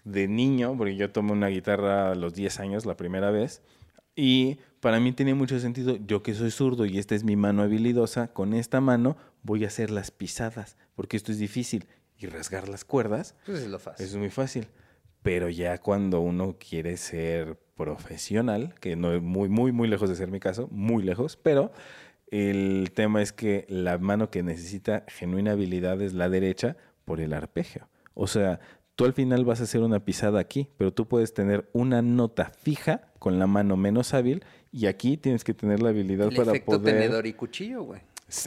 [0.04, 3.62] de niño, porque yo tomé una guitarra a los 10 años la primera vez,
[4.16, 7.62] y para mí tenía mucho sentido, yo que soy zurdo y esta es mi mano
[7.62, 12.68] habilidosa, con esta mano voy a hacer las pisadas, porque esto es difícil, y rasgar
[12.68, 14.06] las cuerdas Pues es lo fácil.
[14.06, 14.68] eso es muy fácil.
[15.22, 20.16] Pero ya cuando uno quiere ser profesional, que no es muy, muy, muy lejos de
[20.16, 21.72] ser mi caso, muy lejos, pero
[22.28, 27.34] el tema es que la mano que necesita genuina habilidad es la derecha por el
[27.34, 27.88] arpegio.
[28.14, 28.60] O sea,
[28.94, 32.52] tú al final vas a hacer una pisada aquí, pero tú puedes tener una nota
[32.62, 36.50] fija con la mano menos hábil y aquí tienes que tener la habilidad El para
[36.50, 36.94] efecto poder...
[36.94, 38.00] tenedor y cuchillo, güey.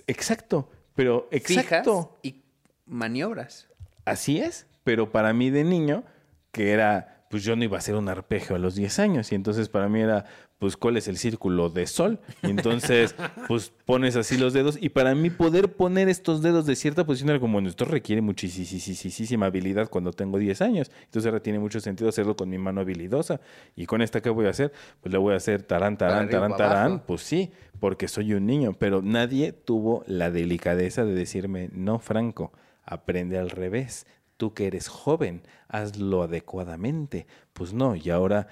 [0.07, 2.19] Exacto, pero exacto.
[2.21, 2.43] Fijas y
[2.85, 3.67] maniobras.
[4.05, 6.03] Así es, pero para mí de niño,
[6.51, 9.35] que era, pues yo no iba a hacer un arpegio a los 10 años, y
[9.35, 10.25] entonces para mí era,
[10.57, 12.19] pues, ¿cuál es el círculo de sol?
[12.41, 13.15] Entonces,
[13.47, 17.29] pues, pones así los dedos, y para mí poder poner estos dedos de cierta posición
[17.29, 21.79] era como, bueno, esto requiere muchísima habilidad cuando tengo 10 años, entonces ahora tiene mucho
[21.79, 23.41] sentido hacerlo con mi mano habilidosa,
[23.75, 24.71] y con esta, ¿qué voy a hacer?
[25.01, 28.73] Pues le voy a hacer tarán, tarán, tarán, tarán, pues sí, porque soy un niño,
[28.77, 34.07] pero nadie tuvo la delicadeza de decirme, no, Franco, aprende al revés.
[34.37, 37.25] Tú que eres joven, hazlo adecuadamente.
[37.53, 38.47] Pues no, y ahora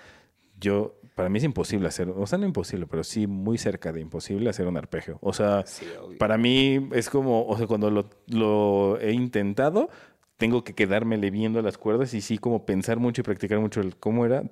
[0.58, 4.02] yo, para mí es imposible hacer, o sea, no imposible, pero sí muy cerca de
[4.02, 5.20] imposible hacer un arpegio.
[5.22, 5.86] O sea, Sí,
[6.18, 9.90] para mí es como, o sea, cuando lo, lo he intentado,
[10.38, 13.96] tengo que quedármele viendo las cuerdas y sí como pensar mucho y practicar mucho el
[13.96, 14.44] cómo era.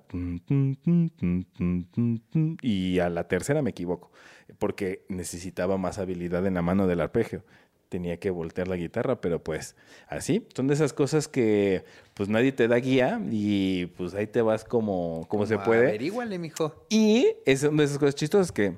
[2.62, 4.12] Y a la tercera me equivoco,
[4.60, 7.44] porque necesitaba más habilidad en la mano del arpegio.
[7.92, 9.76] Tenía que voltear la guitarra, pero pues
[10.08, 14.42] así, son de esas cosas que pues nadie te da guía y pues ahí te
[14.42, 15.90] vas como, como se puede.
[15.90, 16.86] Averíguale, mijo.
[16.88, 18.78] Y es una de esas cosas chistosas que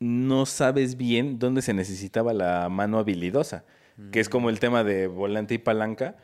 [0.00, 3.64] no sabes bien dónde se necesitaba la mano habilidosa,
[4.10, 6.16] que es como el tema de volante y palanca,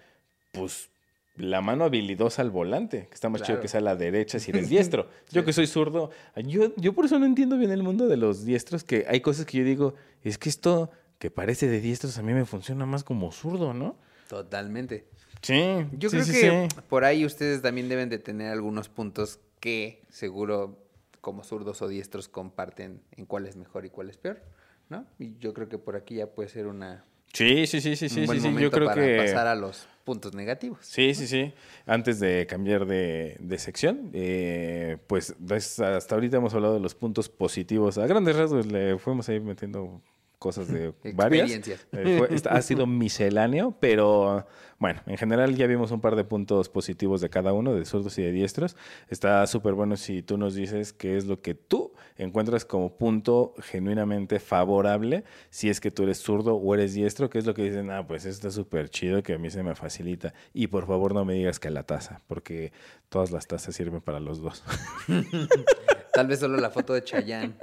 [0.50, 0.90] pues
[1.36, 4.68] la mano habilidosa al volante, que está más chido que sea la derecha si eres
[4.68, 5.08] diestro.
[5.30, 6.10] Yo que soy zurdo,
[6.44, 9.46] yo, yo por eso no entiendo bien el mundo de los diestros, que hay cosas
[9.46, 10.90] que yo digo, es que esto
[11.24, 13.96] que parece de diestros a mí me funciona más como zurdo, ¿no?
[14.28, 15.06] Totalmente.
[15.40, 15.86] Sí.
[15.92, 16.80] Yo sí, creo sí, que sí.
[16.86, 20.86] por ahí ustedes también deben de tener algunos puntos que seguro
[21.22, 24.42] como zurdos o diestros comparten en cuál es mejor y cuál es peor,
[24.90, 25.06] ¿no?
[25.18, 28.26] Y yo creo que por aquí ya puede ser una, Sí, sí, sí, sí, sí,
[28.26, 30.80] buen sí, sí, Yo creo para que pasar a los puntos negativos.
[30.82, 31.54] Sí, sí, sí.
[31.86, 35.34] Antes de cambiar de, de sección, eh, pues
[35.80, 37.96] hasta ahorita hemos hablado de los puntos positivos.
[37.96, 40.02] A grandes rasgos le fuimos ahí metiendo
[40.44, 41.50] cosas de varias.
[41.92, 44.46] Eh, fue- ha sido misceláneo, pero
[44.78, 48.18] bueno, en general ya vimos un par de puntos positivos de cada uno, de zurdos
[48.18, 48.76] y de diestros.
[49.08, 53.54] Está súper bueno si tú nos dices qué es lo que tú encuentras como punto
[53.62, 57.62] genuinamente favorable, si es que tú eres zurdo o eres diestro, que es lo que
[57.62, 60.34] dicen, ah, pues eso está súper chido, que a mí se me facilita.
[60.52, 62.70] Y por favor no me digas que la taza, porque
[63.08, 64.62] todas las tazas sirven para los dos.
[66.12, 67.54] Tal vez solo la foto de Chayanne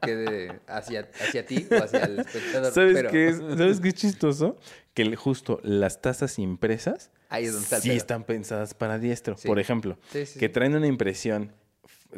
[0.00, 2.72] quede hacia, hacia ti o hacia el espectador.
[2.72, 4.56] ¿Sabes, pero qué es, ¿Sabes qué es chistoso?
[4.94, 9.36] Que justo las tazas impresas Ahí es donde sí están pensadas para diestro.
[9.36, 9.46] Sí.
[9.46, 10.52] Por ejemplo, Sí, sí, que sí.
[10.52, 11.52] traen una impresión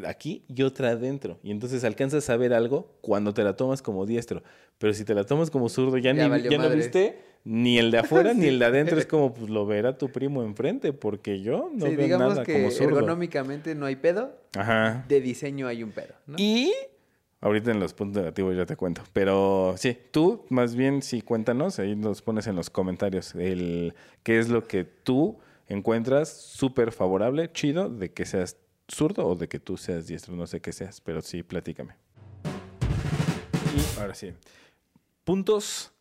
[0.07, 1.39] aquí y otra adentro.
[1.43, 4.43] Y entonces alcanzas a ver algo cuando te la tomas como diestro.
[4.79, 7.91] Pero si te la tomas como zurdo, ya, Ya ni, ya no viste ni el
[7.91, 8.99] de afuera ni el de adentro.
[8.99, 12.45] Es como, pues lo verá tu primo enfrente, porque yo no sí, veo digamos nada
[12.45, 12.99] que como zurdo.
[12.99, 15.05] ergonómicamente no hay pedo, Ajá.
[15.09, 16.37] de diseño hay un pedo, ¿no?
[16.39, 16.73] Y
[17.41, 19.03] ahorita en los puntos negativos ya te cuento.
[19.13, 24.39] Pero sí, tú más bien sí cuéntanos, ahí nos pones en los comentarios el qué
[24.39, 28.57] es lo que tú encuentras súper favorable, chido, de que seas
[28.89, 31.95] zurdo o de que tú seas diestro, no sé qué seas, pero sí, platícame.
[33.77, 34.33] Y ahora sí,
[35.25, 35.93] puntos,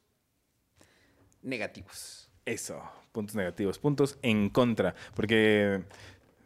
[1.42, 2.30] Negativos.
[2.46, 5.84] eso, puntos negativos, puntos en contra, porque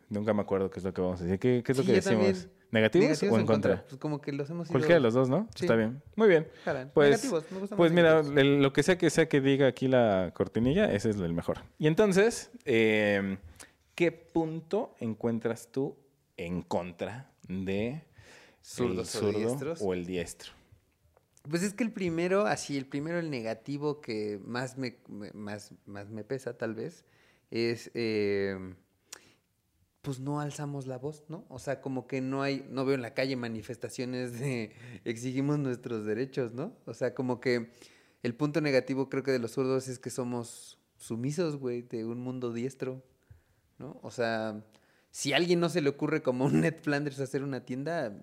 [0.10, 1.40] nunca me acuerdo qué es lo que vamos a decir.
[1.40, 2.26] ¿Qué, qué es lo Sí, que decimos?
[2.26, 2.53] también.
[2.74, 3.86] ¿Negativos, o en contra?
[3.88, 4.72] Pues como que los hemos ido...
[4.74, 5.48] Cualquiera de los dos, ¿no?
[5.56, 5.66] Sí.
[5.66, 6.02] Está bien.
[6.16, 6.48] Muy bien.
[6.94, 8.38] Pues, Negativos, me gustan pues mira, negativos.
[8.40, 11.60] el- lo que sea que sea que diga aquí la cortinilla, ese es el mejor.
[11.78, 13.38] Y entonces, eh,
[13.96, 15.96] ¿qué punto encuentras tú
[16.36, 18.02] en contra de
[18.64, 19.80] Zurdos el o zurdo diestros.
[19.82, 20.52] o el diestro?
[21.50, 25.72] Pues es que el primero, así, el primero, el negativo que más me, me- más,
[25.86, 27.04] más me pesa, tal vez,
[27.52, 28.58] es, eh,
[30.04, 31.46] pues no alzamos la voz, ¿no?
[31.48, 34.74] O sea, como que no hay, no veo en la calle manifestaciones de
[35.06, 36.76] exigimos nuestros derechos, ¿no?
[36.86, 37.72] O sea, como que
[38.22, 42.20] el punto negativo creo que de los zurdos es que somos sumisos, güey, de un
[42.20, 43.02] mundo diestro,
[43.80, 43.98] ¿no?
[44.04, 44.62] O sea,
[45.10, 48.14] si a alguien no se le ocurre como un Ned Flanders hacer una tienda,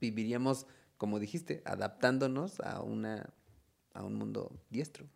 [0.00, 0.66] viviríamos,
[0.96, 3.28] como dijiste, adaptándonos a una
[3.92, 5.06] a un mundo diestro.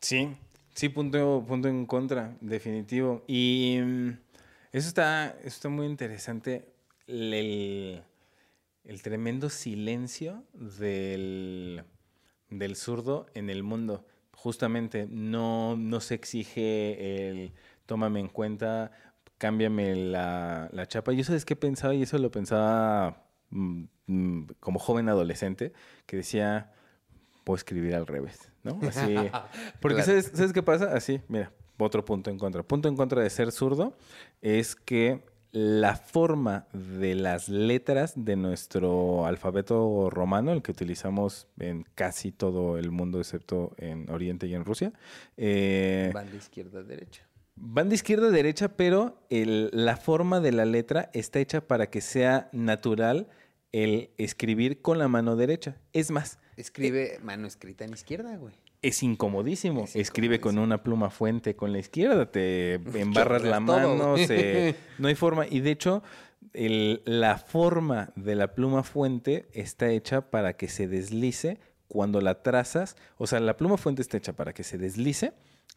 [0.00, 0.34] Sí,
[0.74, 3.24] sí, punto, punto en contra, definitivo.
[3.26, 4.10] Y mm,
[4.72, 6.68] eso está, eso está muy interesante.
[7.06, 8.02] El,
[8.84, 11.84] el tremendo silencio del,
[12.48, 14.06] del zurdo en el mundo.
[14.34, 17.52] Justamente, no, no se exige el
[17.86, 18.90] tómame en cuenta,
[19.38, 21.12] cámbiame la, la chapa.
[21.12, 25.72] Yo sabes qué pensaba, y eso lo pensaba mm, mm, como joven adolescente,
[26.06, 26.72] que decía,
[27.44, 28.78] puedo escribir al revés, ¿no?
[28.88, 29.14] Así.
[29.80, 30.06] Porque Claro.
[30.06, 30.94] ¿sabes, ¿sabes qué pasa?
[30.94, 32.62] Así, mira, otro punto en contra.
[32.62, 33.96] Punto en contra de ser zurdo
[34.40, 41.84] es que la forma de las letras de nuestro alfabeto romano, el que utilizamos en
[41.94, 44.92] casi todo el mundo, excepto en Oriente y en Rusia,
[45.36, 47.26] eh, Van de izquierda a derecha.
[47.54, 51.90] Van de izquierda a derecha, pero el- la forma de la letra está hecha para
[51.90, 53.28] que sea natural
[53.72, 55.76] el escribir con la mano derecha.
[55.92, 58.54] Es más, Escribe mano escrita en izquierda, güey.
[58.82, 59.84] Es incomodísimo.
[59.84, 65.08] Es Escribe con una pluma fuente con la izquierda, te embarras la mano, se- no
[65.08, 65.46] hay forma.
[65.48, 66.02] Y de hecho,
[66.52, 71.58] el- la forma de la pluma fuente está hecha para que se deslice
[71.88, 72.96] cuando la trazas.
[73.18, 75.32] O sea, la pluma fuente está hecha para que se deslice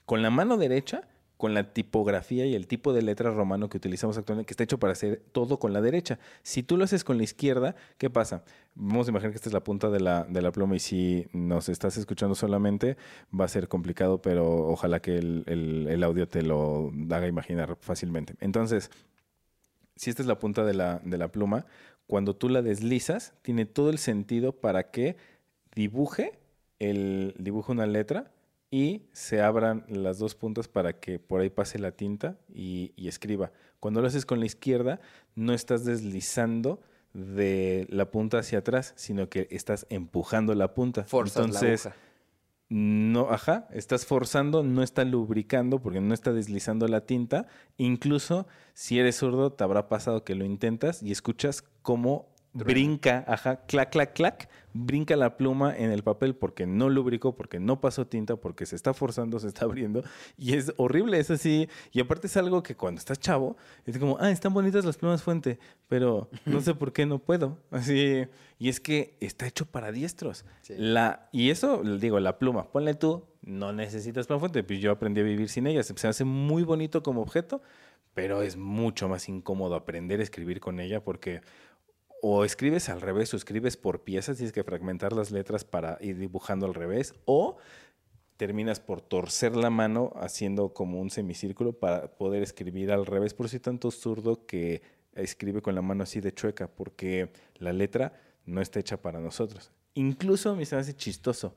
[0.06, 1.08] con la mano derecha,
[1.46, 4.80] con la tipografía y el tipo de letra romano que utilizamos actualmente, que está hecho
[4.80, 6.18] para hacer todo con la derecha.
[6.42, 8.44] Si tú lo haces con la izquierda, ¿qué pasa?
[8.74, 11.28] Vamos a imaginar que esta es la punta de la, de la pluma y si
[11.34, 12.98] nos estás escuchando solamente
[13.32, 18.34] va a ser complicado, pero ojalá que el, el- audio te lo haga imaginar fácilmente.
[18.40, 18.90] Entonces,
[19.96, 21.68] si esta es la punta de la, de la pluma,
[22.08, 25.16] cuando tú la deslizas, tiene todo el sentido para que
[25.76, 26.40] dibuje,
[26.80, 28.32] el, dibuje una letra
[28.72, 33.08] y se abran las dos puntas para que por ahí pase la tinta y, y
[33.08, 33.52] escriba.
[33.80, 35.00] Cuando lo haces con la izquierda,
[35.36, 36.82] no estás deslizando
[37.14, 41.06] de la punta hacia atrás, sino que estás empujando la punta.
[41.06, 42.04] Forzas Entonces, la aguja.
[42.70, 47.48] no, ajá, estás forzando, no está lubricando porque no está deslizando la tinta.
[47.78, 53.66] Incluso si eres zurdo, te habrá pasado que lo intentas y escuchas cómo brinca, ajá,
[53.66, 58.08] clac, clac, clac, brinca la pluma en el papel porque no lubricó, porque no pasó
[58.08, 60.04] tinta, porque se está forzando, se está abriendo
[60.38, 61.70] y es horrible, es así.
[61.92, 65.22] Y aparte es algo que cuando estás chavo, es como, ah, están bonitas las plumas
[65.22, 67.58] fuente, pero no sé por qué no puedo.
[67.72, 68.26] Así,
[68.58, 70.46] y es que está hecho para diestros.
[70.62, 70.74] Sí.
[70.78, 75.22] La, y eso, digo, la pluma, ponle tú, no necesitas pluma fuente, pues yo aprendí
[75.22, 77.62] a vivir sin ella, se hace muy bonito como objeto,
[78.14, 81.42] pero es mucho más incómodo aprender a escribir con ella porque
[82.22, 86.18] o escribes al revés o escribes por piezas, tienes que fragmentar las letras para ir
[86.18, 87.58] dibujando al revés, o
[88.38, 93.34] terminas por torcer la mano haciendo como un semicírculo para poder escribir al revés.
[93.34, 94.82] Por hay tanto zurdo que
[95.14, 98.14] escribe con la mano así de chueca, porque la letra
[98.46, 99.72] no está hecha para nosotros.
[99.94, 101.56] Incluso me se hace chistoso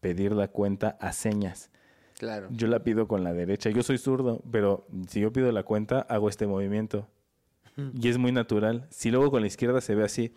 [0.00, 1.70] pedir la cuenta a señas.
[2.18, 2.48] Claro.
[2.50, 3.70] Yo la pido con la derecha.
[3.70, 7.08] Yo soy zurdo, pero si yo pido la cuenta, hago este movimiento.
[8.00, 8.86] Y es muy natural.
[8.90, 10.32] Si luego con la izquierda se ve así.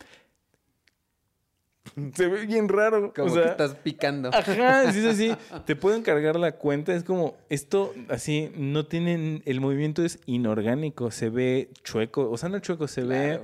[2.13, 3.13] Se ve bien raro.
[3.13, 4.29] Como o sea, que estás picando.
[4.33, 5.35] Ajá, sí, sí, sí.
[5.65, 6.93] Te pueden cargar la cuenta.
[6.93, 12.49] Es como, esto así, no tienen, el movimiento es inorgánico, se ve chueco, o sea,
[12.49, 13.41] no chueco, se ve.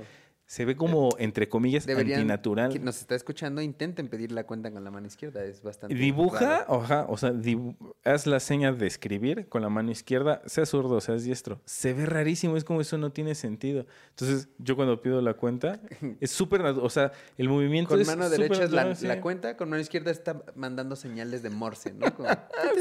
[0.50, 2.70] Se ve como, entre comillas, Deberían, antinatural.
[2.70, 5.44] quien nos está escuchando, intenten pedir la cuenta con la mano izquierda.
[5.44, 5.94] Es bastante.
[5.94, 6.82] Dibuja, raro.
[6.82, 11.00] ajá, o sea, dibu- haz la seña de escribir con la mano izquierda, seas zurdo,
[11.00, 11.60] seas diestro.
[11.66, 13.86] Se ve rarísimo, es como eso no tiene sentido.
[14.08, 15.80] Entonces, yo cuando pido la cuenta,
[16.20, 19.70] es súper, o sea, el movimiento Con es mano súper derecha es la, cuenta, con
[19.70, 22.12] mano izquierda está mandando señales de Morse, ¿no?
[22.16, 22.28] Como-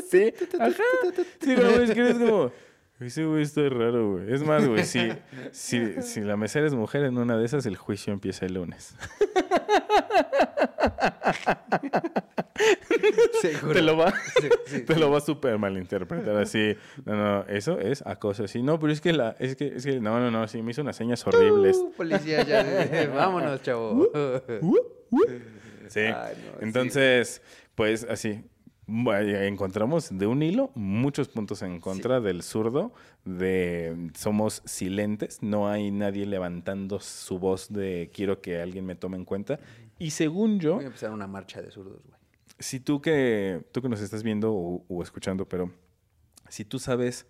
[0.09, 0.73] Sí, ajá.
[1.39, 2.51] Sí, con mano izquierda es como,
[2.99, 4.33] ese güey está raro, güey.
[4.33, 5.11] Es más, güey, si,
[5.51, 8.95] si, si la mesera es mujer en una de esas, el juicio empieza el lunes.
[13.41, 13.73] Seguro.
[13.73, 14.99] Te lo va, Sí, sí, te sí.
[14.99, 16.75] lo va a súper malinterpretar así.
[17.05, 18.61] No, no, eso es acoso así.
[18.61, 20.81] No, pero es que la, es que, es que, no, no, no, sí, me hizo
[20.81, 21.77] unas señas horribles.
[21.77, 23.09] Uh, policía, ya.
[23.13, 24.09] Vámonos, chavo.
[25.87, 26.01] Sí.
[26.01, 26.57] Ay, no, sí.
[26.61, 27.41] Entonces,
[27.73, 28.43] pues así.
[28.89, 32.93] Encontramos de un hilo muchos puntos en contra del zurdo,
[33.25, 39.17] de somos silentes, no hay nadie levantando su voz de quiero que alguien me tome
[39.17, 39.59] en cuenta.
[39.97, 42.17] Y según yo, Voy a empezar una marcha de zurdos, güey.
[42.57, 45.71] si tú que, tú que nos estás viendo o, o escuchando, pero
[46.49, 47.27] si tú sabes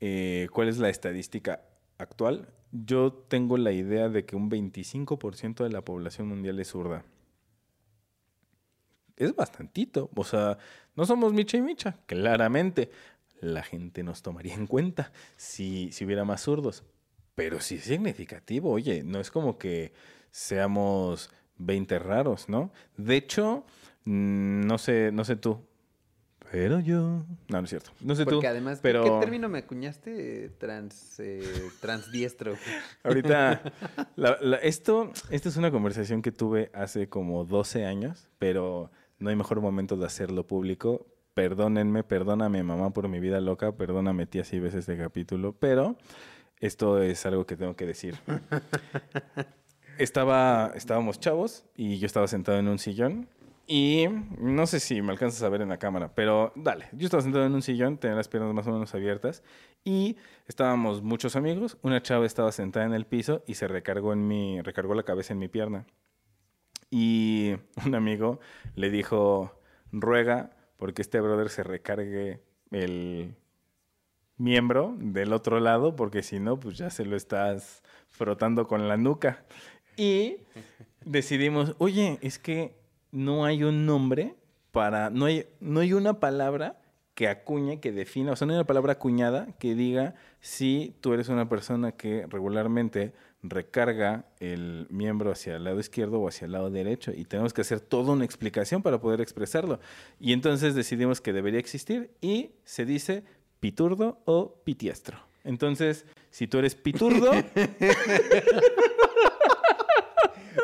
[0.00, 1.62] eh, cuál es la estadística
[1.98, 7.04] actual, yo tengo la idea de que un 25% de la población mundial es zurda.
[9.16, 10.10] Es bastantito.
[10.14, 10.58] O sea,
[10.94, 12.90] no somos micha y micha, claramente.
[13.40, 16.84] La gente nos tomaría en cuenta si, si hubiera más zurdos.
[17.34, 18.70] pero sí es significativo.
[18.70, 19.92] Oye, no es como que
[20.30, 22.70] seamos 20 raros, ¿no?
[22.96, 23.64] De hecho,
[24.04, 25.60] mm, no sé, no sé tú,
[26.50, 27.24] pero yo...
[27.48, 27.90] No, no es cierto.
[28.00, 29.20] No sé tú, Porque además, ¿qué- ¿qué, pero...
[29.20, 30.50] término me acuñaste?
[30.58, 31.42] Trans, eh,
[31.80, 32.54] transdiestro.
[33.02, 33.60] Ahorita,
[34.16, 39.30] la- la- esto, esto es una conversación que tuve hace como 12 años, pero no
[39.30, 41.06] hay mejor momento de hacerlo público.
[41.34, 45.96] Perdónenme, perdóname mamá por mi vida loca, perdóname tía si ves este capítulo, pero
[46.60, 48.16] esto es algo que tengo que decir.
[49.98, 53.30] Estaba, estábamos chavos y yo estaba sentado en un sillón
[53.66, 54.04] y
[54.38, 57.46] no sé si me alcanzas a ver en la cámara, pero dale, yo estaba sentado
[57.46, 59.42] en un sillón, tenía las piernas más o menos abiertas
[59.84, 64.28] y estábamos muchos amigos, una chava estaba sentada en el piso y se recargó en
[64.28, 65.86] mi, recargó la cabeza en mi pierna.
[66.90, 67.54] Y
[67.86, 68.40] un amigo
[68.74, 69.52] le dijo,
[69.92, 73.34] ruega porque este brother se recargue el
[74.36, 78.96] miembro del otro lado, porque si no, pues ya se lo estás frotando con la
[78.96, 79.44] nuca.
[79.96, 80.38] Y
[81.04, 82.76] decidimos, oye, es que
[83.10, 84.34] no hay un nombre
[84.72, 86.78] para, no hay, no hay una palabra
[87.14, 91.14] que acuñe, que defina, o sea, no hay una palabra acuñada que diga si tú
[91.14, 93.14] eres una persona que regularmente
[93.50, 97.60] recarga el miembro hacia el lado izquierdo o hacia el lado derecho y tenemos que
[97.62, 99.80] hacer toda una explicación para poder expresarlo.
[100.20, 103.24] Y entonces decidimos que debería existir y se dice
[103.60, 105.18] piturdo o pitiestro.
[105.44, 107.30] Entonces, si tú eres piturdo,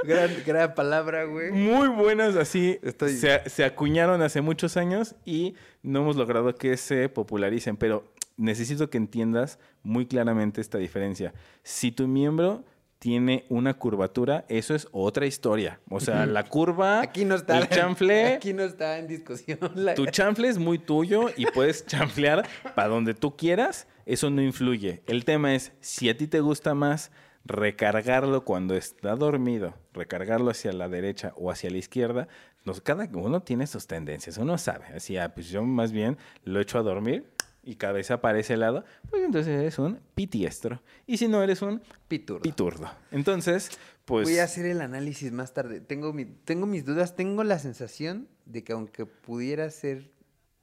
[0.05, 1.53] gran, gran palabra, güey.
[1.53, 6.77] muy buenas así Estoy- se, se acuñaron hace muchos años y no hemos logrado que
[6.77, 11.33] se popularicen, pero necesito que entiendas muy claramente esta diferencia.
[11.63, 12.65] Si tu miembro
[13.03, 15.81] tiene una curvatura, eso es otra historia.
[15.91, 17.59] O sea, la curva, Aquí no está.
[17.59, 19.59] el chanfle, Aquí no está en discusión.
[19.75, 22.47] la- tu chanfle es muy tuyo y puedes chanflear
[22.77, 25.03] para donde tú quieras, eso no influye.
[25.09, 27.11] El tema es, si a ti te gusta más
[27.45, 32.29] recargarlo cuando está dormido, recargarlo hacia la derecha o hacia la izquierda,
[32.65, 34.85] nos, cada uno tiene sus tendencias, uno sabe.
[34.95, 37.25] Así, ah, pues yo más bien lo echo a dormir
[37.65, 40.83] y cabeza para ese lado, pues entonces eres un pitiestro.
[41.07, 42.43] Y si no eres un Piturdo.
[42.43, 42.91] piturdo.
[43.11, 43.71] Entonces,
[44.05, 44.29] pues...
[44.29, 45.81] Voy a hacer el análisis más tarde.
[45.81, 47.15] Tengo, mi, tengo mis dudas.
[47.15, 50.11] Tengo la sensación de que aunque pudiera ser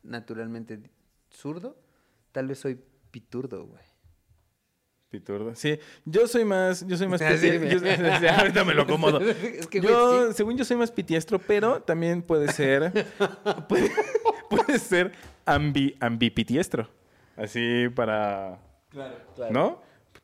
[0.03, 0.79] naturalmente
[1.31, 1.77] zurdo,
[2.31, 2.79] tal vez soy
[3.11, 3.83] piturdo, güey.
[5.09, 5.55] Piturdo.
[5.55, 7.89] Sí, yo soy más, yo soy más sí, pitiestro.
[8.37, 9.19] ahorita me lo acomodo.
[9.31, 10.33] Es que, güey, yo, sí.
[10.37, 13.07] según yo soy más pitiestro, pero también puede ser,
[13.67, 13.91] puede,
[14.49, 15.11] puede ser
[15.45, 16.89] ambi, ambipitiestro.
[17.37, 19.53] Así para, Claro, claro.
[19.53, 19.81] ¿no?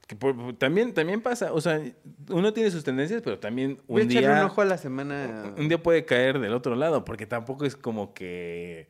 [0.08, 1.82] Que por- también, también pasa, o sea,
[2.30, 5.54] uno tiene sus tendencias, pero también Voy un echarle día, un ojo a la semana.
[5.58, 8.88] un día puede caer del otro lado, porque tampoco es como que,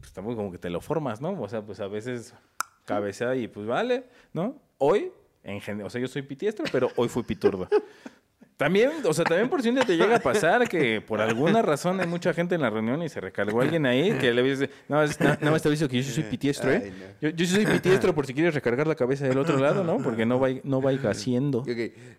[0.00, 1.40] pues tampoco como que te lo formas, ¿no?
[1.40, 2.34] O sea, pues a veces
[2.86, 4.56] cabecea y pues vale, ¿no?
[4.78, 5.12] Hoy,
[5.44, 7.68] en gen- o sea, yo soy pitiestro, pero hoy fui piturdo.
[8.58, 11.62] También, o sea, también por si un día te llega a pasar que por alguna
[11.62, 14.68] razón hay mucha gente en la reunión y se recargó alguien ahí que le dice,
[14.88, 16.82] no, es- na- nada más te aviso que yo soy pitiestro, ¿eh?
[16.86, 17.28] Ay, no.
[17.30, 19.98] Yo, yo soy pitiestro por si quieres recargar la cabeza del otro lado, ¿no?
[19.98, 21.60] Porque no va, no vaya haciendo.
[21.60, 21.68] Ok,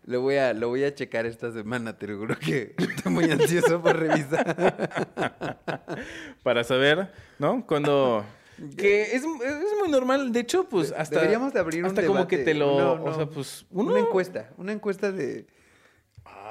[0.05, 3.25] lo voy, a, lo voy a checar esta semana, te lo juro que estoy muy
[3.29, 5.19] ansioso por revisar.
[6.41, 7.65] para saber, ¿no?
[7.67, 8.23] Cuando...
[8.77, 9.23] Que es, es
[9.81, 11.15] muy normal, de hecho, pues hasta...
[11.15, 12.53] Deberíamos de abrir un hasta como que debate.
[12.53, 12.77] te lo...
[12.79, 13.03] No, no.
[13.03, 13.65] O sea, pues...
[13.71, 15.45] Uno, Una encuesta, una encuesta de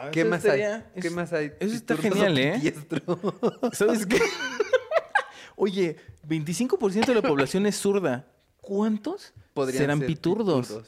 [0.00, 0.84] Ah, qué más estaría- hay.
[0.94, 1.52] es- ¿Qué más hay?
[1.60, 2.74] Eso está Piturdos genial, ¿eh?
[3.72, 4.20] ¿Sabes qué?
[5.56, 5.96] Oye,
[6.26, 8.26] 25% de la población es zurda.
[8.60, 10.82] ¿Cuántos Podrían serán ser piturdos?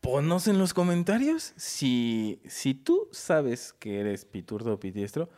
[0.00, 5.28] Ponnos en los comentarios si, si tú sabes que eres piturdo o pitiestro,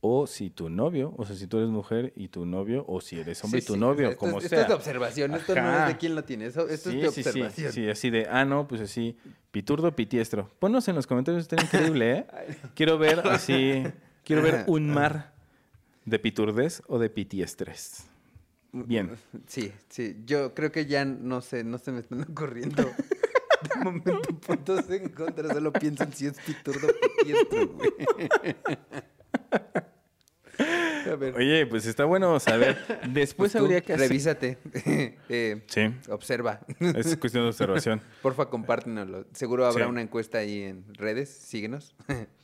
[0.00, 3.18] o si tu novio, o sea, si tú eres mujer y tu novio, o si
[3.18, 4.46] eres hombre Sí, y tu sí, novio, esto como sea.
[4.46, 7.02] Esto es de observación, esto no es de quién lo tiene, eso- esto sí, es
[7.02, 7.72] de observación.
[7.72, 9.16] sí, así de, ah, no, pues así,
[9.50, 10.48] piturdo, pitiestro.
[10.60, 12.26] Ponnos en los comentarios, está increíble, ¿eh?
[12.76, 13.84] Quiero ver así,
[14.24, 15.32] quiero ver un mar
[16.04, 18.06] de piturdes o de pitiestres.
[18.72, 19.10] Bien.
[19.46, 22.84] Sí, sí, yo creo que ya no sé, no se me están ocurriendo
[23.74, 27.90] de momento puntos en contra, solo pienso en si es piturdo o pitiestro, güey.
[31.08, 32.76] A ver, Oye, pues está bueno saber.
[33.08, 34.08] Después pues habría que hacer...
[34.08, 34.58] revísate,
[35.28, 36.60] eh, Sí, observa.
[36.80, 38.00] es cuestión de observación.
[38.22, 39.26] Porfa, compártenoslo.
[39.32, 39.90] Seguro habrá Sí.
[39.90, 41.94] una encuesta ahí en redes, síguenos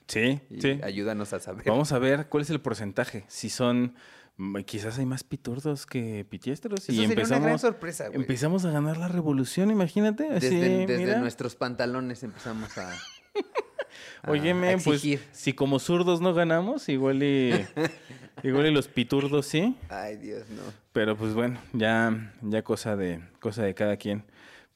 [0.06, 0.80] Sí, y sí.
[0.82, 1.64] ayúdanos a saber.
[1.66, 3.24] Vamos a ver cuál es el porcentaje.
[3.28, 3.94] Si son,
[4.36, 6.80] mm, quizás hay más piturdos que pitiestros.
[6.80, 8.20] Eso y sería una gran empezamos, sorpresa, güey.
[8.20, 10.28] empezamos a ganar la revolución, imagínate.
[10.28, 11.18] Así, Desde, desde mira.
[11.20, 12.92] nuestros pantalones empezamos a
[14.26, 17.52] Óyeme, pues si como zurdos no ganamos, igual y,
[18.42, 19.76] igual y los piturdos sí.
[19.88, 20.62] Ay, Dios, no.
[20.92, 24.24] Pero pues bueno, ya, ya cosa de, cosa de cada quien.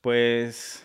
[0.01, 0.85] Pues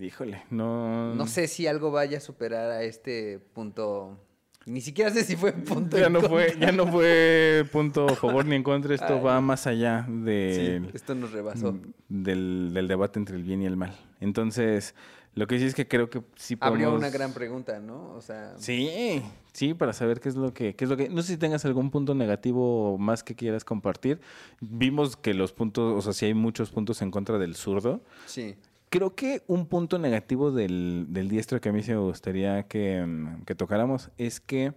[0.00, 1.14] Híjole, no.
[1.14, 4.18] No sé si algo vaya a superar a este punto.
[4.64, 5.98] Ni siquiera sé si fue punto.
[5.98, 8.94] Ya en no fue, ya no fue punto a favor ni en contra.
[8.94, 9.20] Esto Ay.
[9.20, 11.78] va más allá Sí, del, esto nos rebasó.
[12.08, 13.94] del, del debate entre el bien y el mal.
[14.20, 14.94] Entonces,
[15.34, 16.76] lo que sí es que creo que sí podemos...
[16.76, 18.12] Abrió una gran pregunta, ¿no?
[18.14, 19.22] O sea, Sí,
[19.52, 21.08] sí, para saber qué es lo que, qué es lo que.
[21.08, 24.20] No sé si tengas algún punto negativo más que quieras compartir.
[24.60, 28.02] Vimos que los puntos, o sea, sí hay muchos puntos en contra del zurdo.
[28.26, 28.56] sí.
[28.92, 33.00] Creo que un punto negativo del, del diestro que a mí sí me gustaría que,
[33.00, 34.74] mm, que tocáramos es que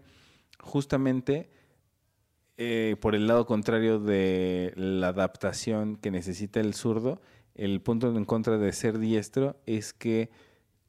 [0.60, 1.50] justamente
[2.58, 7.20] eh, por el lado contrario de la adaptación que necesita el zurdo,
[7.56, 10.30] el punto en contra de ser diestro es que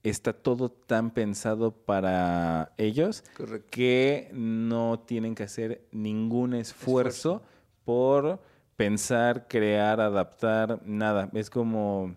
[0.02, 3.68] está todo tan pensado para ellos Correcto.
[3.70, 7.42] que no tienen que hacer ningún esfuerzo,
[7.84, 8.40] por
[8.76, 11.30] pensar, crear, adaptar, nada.
[11.34, 12.14] Es como...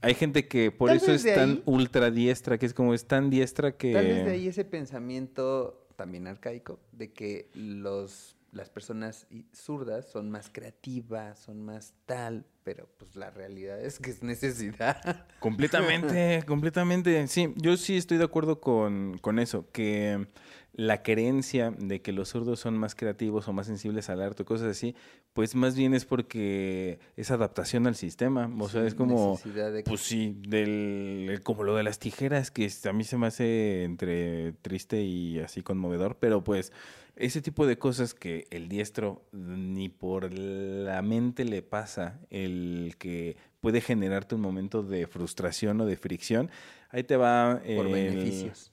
[0.00, 3.06] Hay gente que por Tal eso es tan ahí- ultra diestra, que es como es
[3.06, 3.92] tan diestra que...
[3.92, 10.30] Tal vez de ahí ese pensamiento también arcaico de que los, las personas zurdas son
[10.30, 15.26] más creativas, son más tal, pero pues la realidad es que es necesidad.
[15.40, 17.26] Completamente, completamente.
[17.26, 20.26] Sí, yo sí estoy de acuerdo con, con eso, que
[20.74, 24.46] la creencia de que los zurdos son más creativos o más sensibles al arte o
[24.46, 24.94] cosas así,
[25.34, 28.50] pues más bien es porque es adaptación al sistema.
[28.58, 32.70] O sea, Sí, es como, de- pues sí, del, como lo de las tijeras, que
[32.88, 36.72] a mí se me hace entre triste y así conmovedor, pero pues
[37.16, 42.51] ese tipo de cosas que el diestro ni por la mente le pasa, el
[42.98, 46.50] que puede generarte un momento de frustración o de fricción,
[46.90, 47.60] ahí te va...
[47.76, 48.72] por el- beneficios.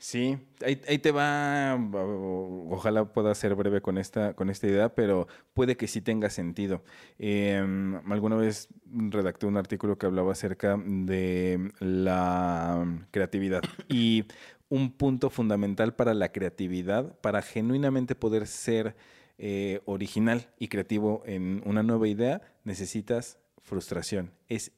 [0.00, 1.74] Sí, ahí, ahí te va,
[2.70, 6.84] ojalá pueda ser breve con esta, con esta idea, pero puede que sí tenga sentido.
[7.18, 14.24] Em, alguna vez redacté un artículo que hablaba acerca de la creatividad y
[14.68, 18.94] un punto fundamental para la creatividad, para genuinamente poder ser
[19.38, 24.32] eh, original y creativo en una nueva idea, necesitas frustración.
[24.48, 24.72] Es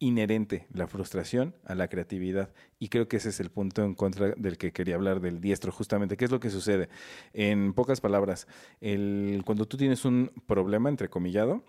[0.00, 2.52] inherente la frustración a la creatividad.
[2.78, 5.70] Y creo que ese es el punto en contra del que quería hablar del diestro,
[5.70, 6.16] justamente.
[6.16, 6.88] ¿Qué es lo que sucede?
[7.32, 8.48] En pocas palabras,
[8.80, 11.62] el, cuando tú tienes un problema, entrecomillado,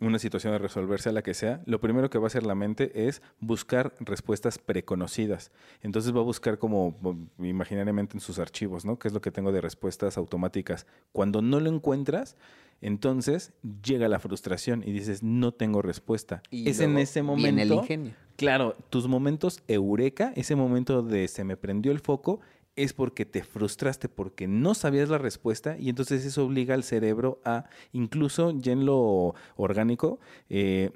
[0.00, 2.54] una situación de resolverse a la que sea, lo primero que va a hacer la
[2.54, 5.50] mente es buscar respuestas preconocidas.
[5.82, 6.96] Entonces va a buscar como
[7.38, 8.98] imaginariamente en sus archivos, ¿no?
[8.98, 10.86] ¿Qué es lo que tengo de respuestas automáticas?
[11.12, 12.36] Cuando no lo encuentras,
[12.80, 16.42] entonces llega la frustración y dices, no tengo respuesta.
[16.50, 17.62] Y es en ese viene momento...
[17.62, 18.14] el ingenio.
[18.36, 22.40] Claro, tus momentos eureka, ese momento de se me prendió el foco,
[22.76, 27.40] es porque te frustraste, porque no sabías la respuesta y entonces eso obliga al cerebro
[27.44, 30.90] a, incluso ya en lo orgánico, eh,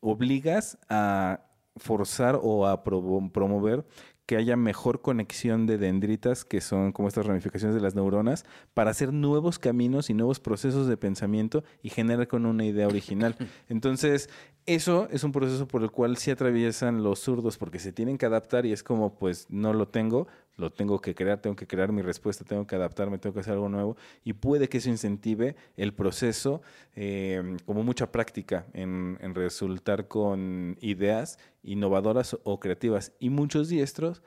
[0.00, 1.40] obligas a
[1.76, 3.84] forzar o a promover
[4.26, 8.90] que haya mejor conexión de dendritas, que son como estas ramificaciones de las neuronas, para
[8.90, 13.36] hacer nuevos caminos y nuevos procesos de pensamiento y generar con una idea original.
[13.68, 14.30] Entonces,
[14.64, 18.24] eso es un proceso por el cual sí atraviesan los zurdos, porque se tienen que
[18.24, 20.26] adaptar y es como, pues, no lo tengo,
[20.56, 23.54] lo tengo que crear, tengo que crear mi respuesta, tengo que adaptarme, tengo que hacer
[23.54, 26.62] algo nuevo y puede que eso incentive el proceso,
[26.94, 33.12] eh, como mucha práctica en, resultar con ideas innovadoras o creativas.
[33.18, 34.22] Y muchos diestros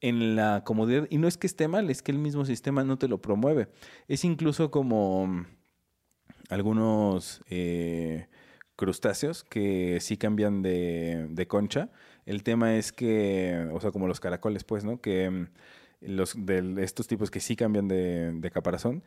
[0.00, 2.98] en la comodidad, y no es que esté mal, es que el mismo sistema no
[2.98, 3.68] te lo promueve.
[4.08, 5.46] Es incluso como
[6.50, 8.26] algunos eh,
[8.76, 11.90] crustáceos que sí cambian de concha.
[12.26, 15.00] El tema es que, o sea, como los caracoles, pues, ¿no?
[15.00, 15.46] Que mm,
[16.00, 19.02] los de estos tipos que sí cambian de, de caparazón,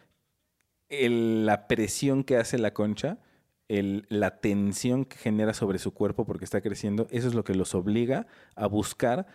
[0.89, 3.19] la presión que hace la concha,
[3.67, 7.73] la tensión que genera sobre su cuerpo porque está creciendo, eso es lo que los
[7.73, 9.27] obliga a buscar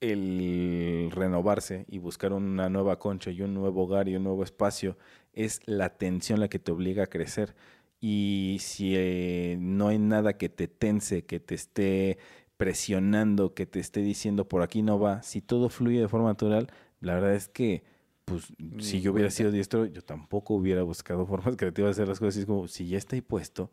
[0.00, 4.96] el renovarse y buscar una nueva concha y un nuevo hogar y un nuevo espacio.
[5.32, 7.54] Es la tensión la que te obliga a crecer.
[8.00, 12.18] Y si eh, no hay nada que te tense, que te esté
[12.56, 16.68] presionando, que te esté diciendo por aquí no va, si todo fluye de forma natural,
[17.00, 17.84] la verdad es que,
[18.24, 19.36] pues, si yo hubiera cuenta.
[19.36, 22.36] sido diestro, yo tampoco hubiera buscado formas creativas de hacer las cosas.
[22.36, 23.70] Y es como, si ya está ahí puesto,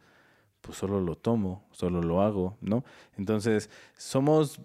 [0.61, 2.83] pues solo lo tomo, solo lo hago, ¿no?
[3.17, 4.61] Entonces, somos,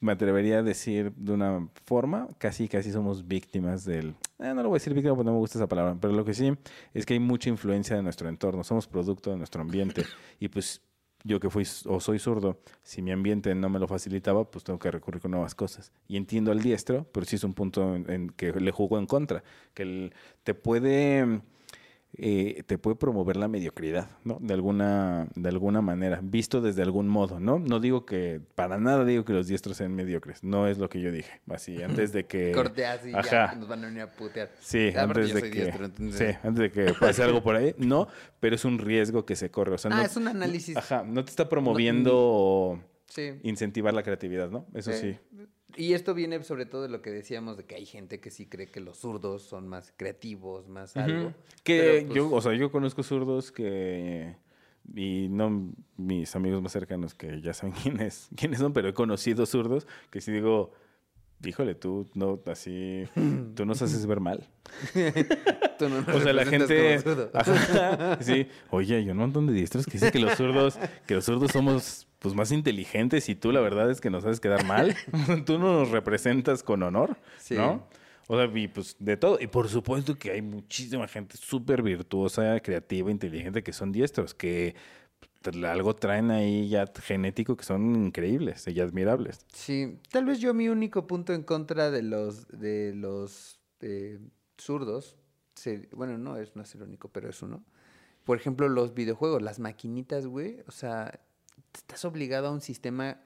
[0.00, 4.14] me atrevería a decir de una forma, casi, casi somos víctimas del...
[4.38, 6.24] eh, no lo voy a decir víctima porque no me gusta esa palabra, pero lo
[6.24, 6.56] que sí
[6.94, 10.04] es que hay mucha influencia de nuestro entorno, somos producto de nuestro ambiente
[10.40, 10.80] y pues
[11.26, 14.78] yo que fui o soy zurdo, si mi ambiente no me lo facilitaba, pues tengo
[14.78, 15.92] que recurrir con nuevas cosas.
[16.08, 19.42] Y entiendo al diestro, pero sí es un punto en, que le jugó en contra,
[19.74, 20.14] que el-
[20.44, 21.40] te puede
[22.18, 24.38] eh, te puede promover la mediocridad, ¿no?
[24.40, 27.58] De alguna, de alguna manera, visto desde algún modo, ¿no?
[27.58, 31.00] No digo que, para nada digo que los diestros sean mediocres, no es lo que
[31.00, 32.52] yo dije, así, antes de que...
[32.54, 33.52] Corte así, Ajá.
[33.52, 34.50] ya nos van a venir a putear.
[34.60, 38.08] Sí, antes de que, diestro, entonces- sí, antes de que pase algo por ahí, no,
[38.40, 40.76] pero es un riesgo que se corre, o sea, Ah, no, es un análisis.
[40.76, 43.32] ajá, no te está promoviendo Sí.
[43.42, 44.66] incentivar la creatividad, ¿no?
[44.74, 45.16] Eso sí.
[45.74, 48.46] Y esto viene sobre todo de lo que decíamos de que hay gente que sí
[48.46, 51.34] cree que los zurdos son más creativos, más algo.
[51.64, 54.36] Que Pero, yo, pues, o sea, yo conozco zurdos que
[54.94, 59.46] y no mis amigos más cercanos que ya saben quiénes, quiénes son, pero he conocido
[59.46, 60.72] zurdos que si digo,
[61.44, 63.04] híjole, tú no así,
[63.54, 64.48] tú nos haces ver mal.
[65.78, 66.98] tú no nos O sea, la gente.
[67.34, 71.24] Ajá, sí, oye, hay un montón de diestros que dicen que los zurdos, que los
[71.24, 74.94] zurdos somos pues más inteligentes y tú la verdad es que nos haces quedar mal.
[75.46, 77.54] tú no nos representas con honor, Sí.
[77.54, 77.86] ¿no?
[78.28, 79.38] O sea, y pues de todo.
[79.40, 84.74] Y por supuesto que hay muchísima gente súper virtuosa, creativa, inteligente que son diestros, que
[85.64, 89.46] algo traen ahí ya genético que son increíbles y admirables.
[89.52, 94.18] Sí, tal vez yo mi único punto en contra de los de los eh,
[94.58, 95.16] zurdos,
[95.92, 97.64] bueno, no es, no es el único, pero es uno.
[98.24, 101.20] Por ejemplo, los videojuegos, las maquinitas, güey, o sea,
[101.74, 103.20] estás obligado a un sistema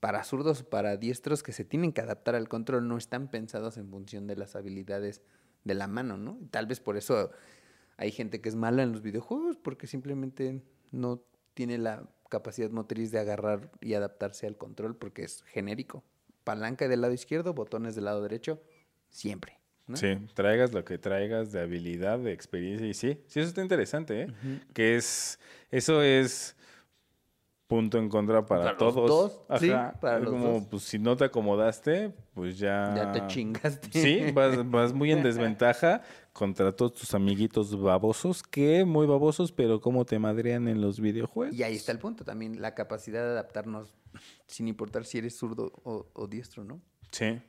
[0.00, 3.76] para zurdos o para diestros que se tienen que adaptar al control, no están pensados
[3.76, 5.22] en función de las habilidades
[5.64, 6.38] de la mano, ¿no?
[6.50, 7.30] Tal vez por eso
[7.96, 11.22] hay gente que es mala en los videojuegos, porque simplemente no
[11.54, 16.02] tiene la capacidad motriz de agarrar y adaptarse al control, porque es genérico.
[16.44, 18.62] Palanca del lado izquierdo, botones del lado derecho,
[19.10, 19.58] siempre.
[19.86, 19.96] ¿no?
[19.96, 24.22] Sí, traigas lo que traigas de habilidad, de experiencia y sí, sí, eso está interesante,
[24.22, 24.28] ¿eh?
[24.72, 25.38] Que es,
[25.70, 26.56] eso es
[27.72, 29.08] punto en contra para, Para los todos.
[29.48, 29.70] dos, sí,
[30.00, 30.64] para es los como, dos.
[30.70, 32.92] pues si no te acomodaste, pues ya...
[32.94, 33.88] Ya te chingaste.
[33.92, 36.02] Sí, vas, vas muy en desventaja
[36.34, 41.56] contra todos tus amiguitos babosos, que muy babosos, pero cómo te madrean en los videojuegos.
[41.56, 43.94] Y ahí está el punto también, la capacidad de adaptarnos
[44.46, 46.80] sin importar si eres zurdo o, o diestro, ¿no?
[47.10, 47.40] Sí.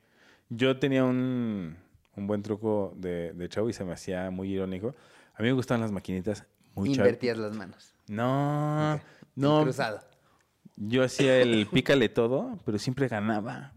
[0.49, 1.75] Yo tenía un,
[2.15, 4.95] un buen truco de, de chavo y se me hacía muy irónico.
[5.35, 6.45] A mí me gustaban las maquinitas
[6.75, 7.05] muy chavo.
[7.07, 7.93] Invertías las manos.
[8.07, 8.99] No,
[9.35, 9.63] no.
[9.63, 9.99] cruzado.
[10.75, 13.73] Yo hacía el pícale todo, pero siempre ganaba.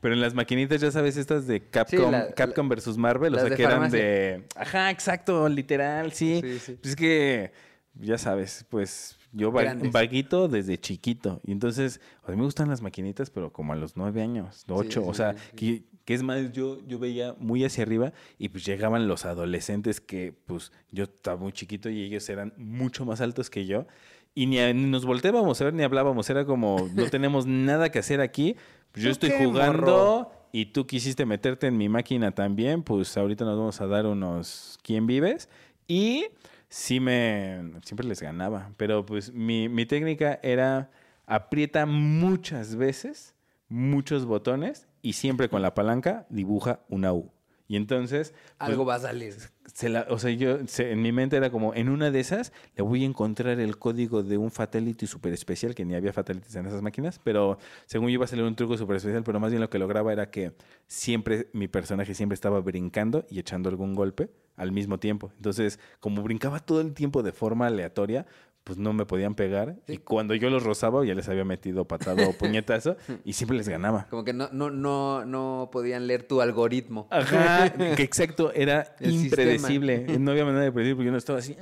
[0.00, 3.56] Pero en las maquinitas, ya sabes, estas de Capcom, la- Capcom versus Marvel, o sea,
[3.56, 4.44] que eran de...
[4.54, 6.40] Ajá, exacto, literal, sí.
[6.42, 6.72] Sí, sí.
[6.80, 7.52] Pues es que,
[7.94, 11.40] ya sabes, pues yo va- vaguito desde chiquito.
[11.46, 15.00] Y entonces, a mí me gustan las maquinitas, pero como a los nueve años, ocho.
[15.00, 15.34] sí, o sea.
[15.56, 20.02] Que, que es más, yo, yo veía muy hacia arriba y pues llegaban los adolescentes
[20.02, 23.86] que pues yo estaba muy chiquito y ellos eran mucho más altos que yo.
[24.34, 26.28] Y ni, a- ni nos volteábamos a ver ni hablábamos.
[26.30, 28.56] Era como, no tenemos nada que hacer aquí.
[28.92, 30.32] Pues yo ¿Tú estoy jugando morro?
[30.52, 32.82] y tú quisiste meterte en mi máquina también.
[32.82, 35.48] Pues ahorita nos vamos a dar unos ¿Quién vives?
[35.86, 36.26] Y
[36.68, 37.72] sí me...
[37.84, 38.70] Siempre les ganaba.
[38.76, 40.90] Pero pues mi, mi técnica era
[41.26, 43.34] aprieta muchas veces,
[43.68, 47.30] muchos botones y siempre con la palanca dibuja una U.
[47.66, 48.32] Y entonces...
[48.58, 49.34] pues, Algo va a salir.
[49.72, 52.52] se la, o sea, yo se- en mi mente era como, en una de esas
[52.76, 56.54] le voy a encontrar el código de un fatality super especial, que ni había fatalities
[56.56, 57.56] en esas máquinas, pero
[57.86, 60.12] según yo iba a salir un truco super especial, pero más bien lo que lograba
[60.12, 60.52] era que
[60.86, 65.32] siempre mi personaje siempre estaba brincando y echando algún golpe al mismo tiempo.
[65.36, 68.26] Entonces, como brincaba todo el tiempo de forma aleatoria,
[68.64, 69.76] pues no me podían pegar.
[69.86, 73.68] Y cuando yo los rozaba, ya les había metido patado o puñetazo y siempre les
[73.68, 74.06] ganaba.
[74.08, 77.06] Como que no, no, no, no podían leer tu algoritmo.
[77.10, 80.06] Ajá, que exacto, era El impredecible.
[80.18, 81.56] No había manera de predecir porque yo no estaba así.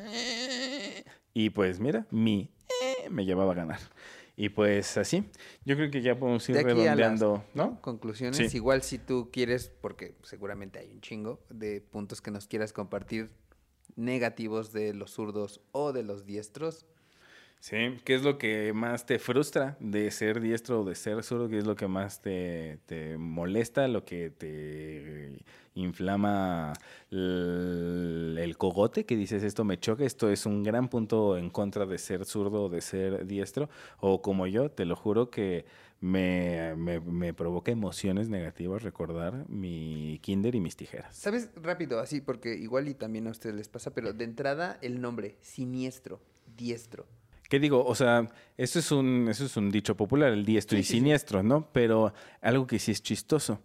[1.34, 2.50] Y pues mira, mi
[3.10, 3.80] me llevaba a ganar.
[4.36, 5.24] Y pues así,
[5.64, 7.80] yo creo que ya podemos ir las redondeando, ¿no?
[7.82, 8.56] conclusiones, Sí.
[8.56, 13.30] igual si tú quieres, porque seguramente hay un chingo de puntos que nos quieras compartir
[13.94, 16.86] negativos de los zurdos o de los diestros.
[17.62, 21.48] Sí, ¿qué es lo que más te frustra de ser diestro o de ser zurdo?
[21.48, 22.80] ¿Qué es lo que más te,
[23.16, 25.38] molesta, lo que te
[25.76, 26.72] inflama
[27.12, 29.06] el, el cogote?
[29.06, 32.64] Que dices, esto me choca, esto es un gran punto en contra de ser zurdo
[32.64, 33.70] o de ser diestro.
[34.00, 35.64] O como yo, te lo juro que
[36.00, 41.16] me, me, me provoca emociones negativas recordar mi kinder y mis tijeras.
[41.16, 41.50] ¿Sabes?
[41.54, 45.36] Rápido, así, porque igual y también a ustedes les pasa, pero de entrada el nombre,
[45.42, 46.20] siniestro,
[46.56, 47.06] diestro.
[47.52, 47.84] ¿Qué digo?
[47.84, 51.68] O sea, eso es un, eso es un dicho popular, el diestro y siniestro, ¿no?
[51.70, 53.60] Pero algo que sí es chistoso.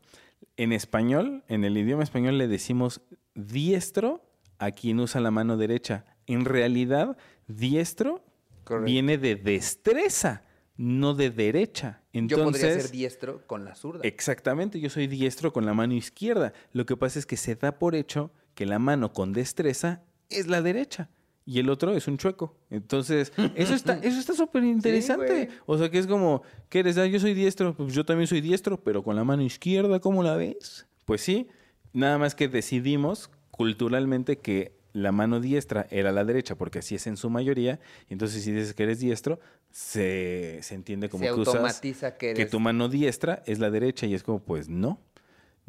[0.57, 2.99] En español, en el idioma español le decimos
[3.33, 4.29] diestro
[4.59, 6.03] a quien usa la mano derecha.
[6.25, 7.15] En realidad,
[7.47, 8.25] diestro
[8.65, 8.91] Correcto.
[8.91, 10.43] viene de destreza,
[10.75, 12.01] no de derecha.
[12.11, 14.01] Yo podría ser Entonces, diestro con la zurda.
[14.03, 16.51] Exactamente, yo soy diestro con la mano izquierda.
[16.73, 20.47] Lo que pasa es que se da por hecho que la mano con destreza es
[20.47, 21.09] la derecha.
[21.47, 22.53] Y el otro es un chueco.
[22.69, 25.47] Entonces, eso está eso está súper interesante.
[25.65, 26.97] o sea, que es como, ¿qué eres?
[26.97, 27.73] Ah, yo soy diestro.
[27.73, 30.87] Pues yo también soy diestro, pero con la mano izquierda, ¿cómo la ves?
[31.05, 31.47] Pues sí,
[31.93, 37.07] nada más que decidimos culturalmente que la mano diestra era la derecha, porque así es
[37.07, 37.79] en su mayoría.
[38.09, 39.39] Y entonces, si dices que eres diestro,
[39.71, 42.51] se, se entiende como Se que automatiza que que eres...
[42.51, 44.99] tu mano diestra es la derecha y es como, pues no.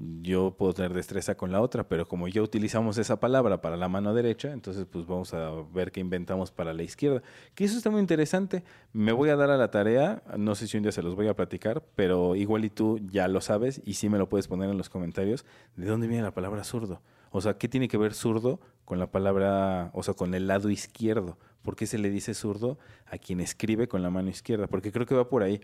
[0.01, 3.88] Yo puedo tener destreza con la otra, pero como ya utilizamos esa palabra para la
[3.88, 7.20] mano derecha, entonces pues vamos a ver qué inventamos para la izquierda.
[7.57, 8.62] Que eso está muy interesante.
[8.92, 11.26] Me voy a dar a la tarea, no sé si un día se los voy
[11.26, 14.70] a platicar, pero igual y tú ya lo sabes y sí me lo puedes poner
[14.70, 15.44] en los comentarios.
[15.74, 17.03] ¿De dónde viene la palabra zurdo?
[17.30, 20.70] O sea, ¿qué tiene que ver zurdo con la palabra, o sea, con el lado
[20.70, 21.36] izquierdo?
[21.61, 24.66] ¿Por qué se le dice zurdo a quien escribe con la mano izquierda?
[24.66, 25.61] Porque creo que va por ahí.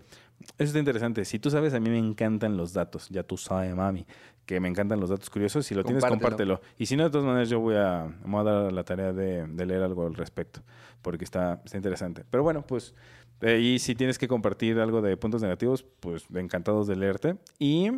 [0.58, 1.24] Eso está interesante.
[1.24, 3.08] Si tú sabes, a mí me encantan los datos.
[3.08, 4.04] Ya tú sabes, mami,
[4.44, 5.64] que me encantan los datos curiosos.
[5.64, 6.60] Si lo tienes, Compártelo.
[6.76, 9.46] Y si no, de todas maneras, yo voy a, voy a dar la tarea de,
[9.46, 10.60] de leer algo al respecto.
[11.00, 12.26] Porque está, está interesante.
[12.28, 12.94] Pero bueno, pues,
[13.40, 17.38] eh, y si tienes que compartir algo de puntos negativos, pues encantados de leerte.
[17.58, 17.90] Y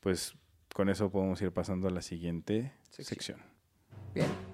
[0.00, 0.34] pues
[0.74, 3.38] con eso podemos ir pasando a la siguiente sección.
[4.12, 4.51] Bien.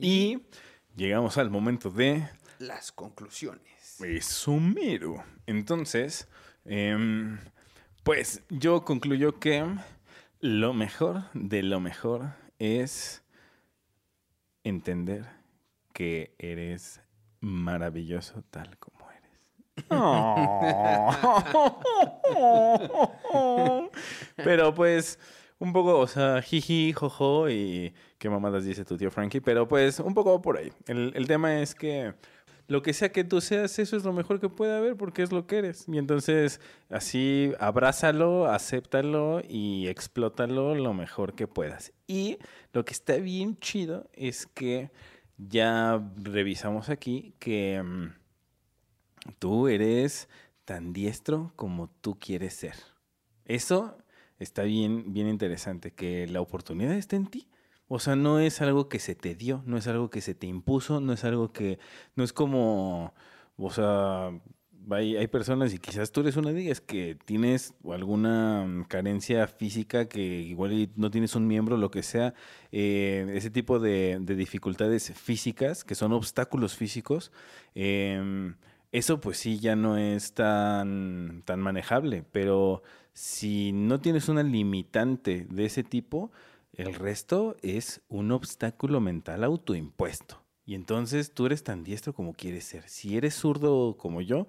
[0.00, 0.42] Y
[0.96, 2.28] llegamos al momento de
[2.58, 4.00] Las conclusiones.
[4.00, 5.22] Eso mero.
[5.46, 6.28] Entonces,
[6.64, 7.38] em,
[8.02, 9.64] pues yo concluyo que
[10.40, 13.22] lo mejor de lo mejor es
[14.64, 15.28] entender
[15.92, 17.02] que eres
[17.40, 19.30] maravilloso tal como eres.
[24.36, 25.18] Pero pues
[25.60, 30.00] un poco, o sea, jiji, jojo y qué mamadas dice tu tío Frankie, pero pues
[30.00, 30.72] un poco por ahí.
[30.86, 32.14] El, el tema es que
[32.66, 35.32] lo que sea que tú seas, eso es lo mejor que puede haber porque es
[35.32, 35.86] lo que eres.
[35.86, 41.92] Y entonces así abrázalo, acéptalo y explótalo lo mejor que puedas.
[42.06, 42.38] Y
[42.72, 44.90] lo que está bien chido es que
[45.36, 48.14] ya revisamos aquí que mm,
[49.38, 50.28] tú eres
[50.64, 52.76] tan diestro como tú quieres ser.
[53.44, 53.98] Eso
[54.40, 57.46] está bien, bien interesante, que la oportunidad está en ti.
[57.88, 60.46] O sea, no es algo que se te dio, no es algo que se te
[60.46, 61.78] impuso, no es algo que,
[62.16, 63.14] no es como,
[63.56, 64.30] o sea,
[64.90, 69.46] hay, hay personas y quizás tú eres una de ellas que tienes alguna mm, carencia
[69.46, 72.34] física que igual no tienes un miembro, lo que sea,
[72.72, 77.32] eh, ese tipo de, de dificultades físicas que son obstáculos físicos.
[77.74, 78.54] em,
[78.92, 82.82] eso pues sí ya no es tan, tan manejable, pero
[83.12, 86.30] si no tienes una limitante de ese tipo,
[86.72, 90.42] el resto es un obstáculo mental autoimpuesto.
[90.64, 92.88] Y entonces tú eres tan diestro como quieres ser.
[92.88, 94.46] Si eres zurdo como yo,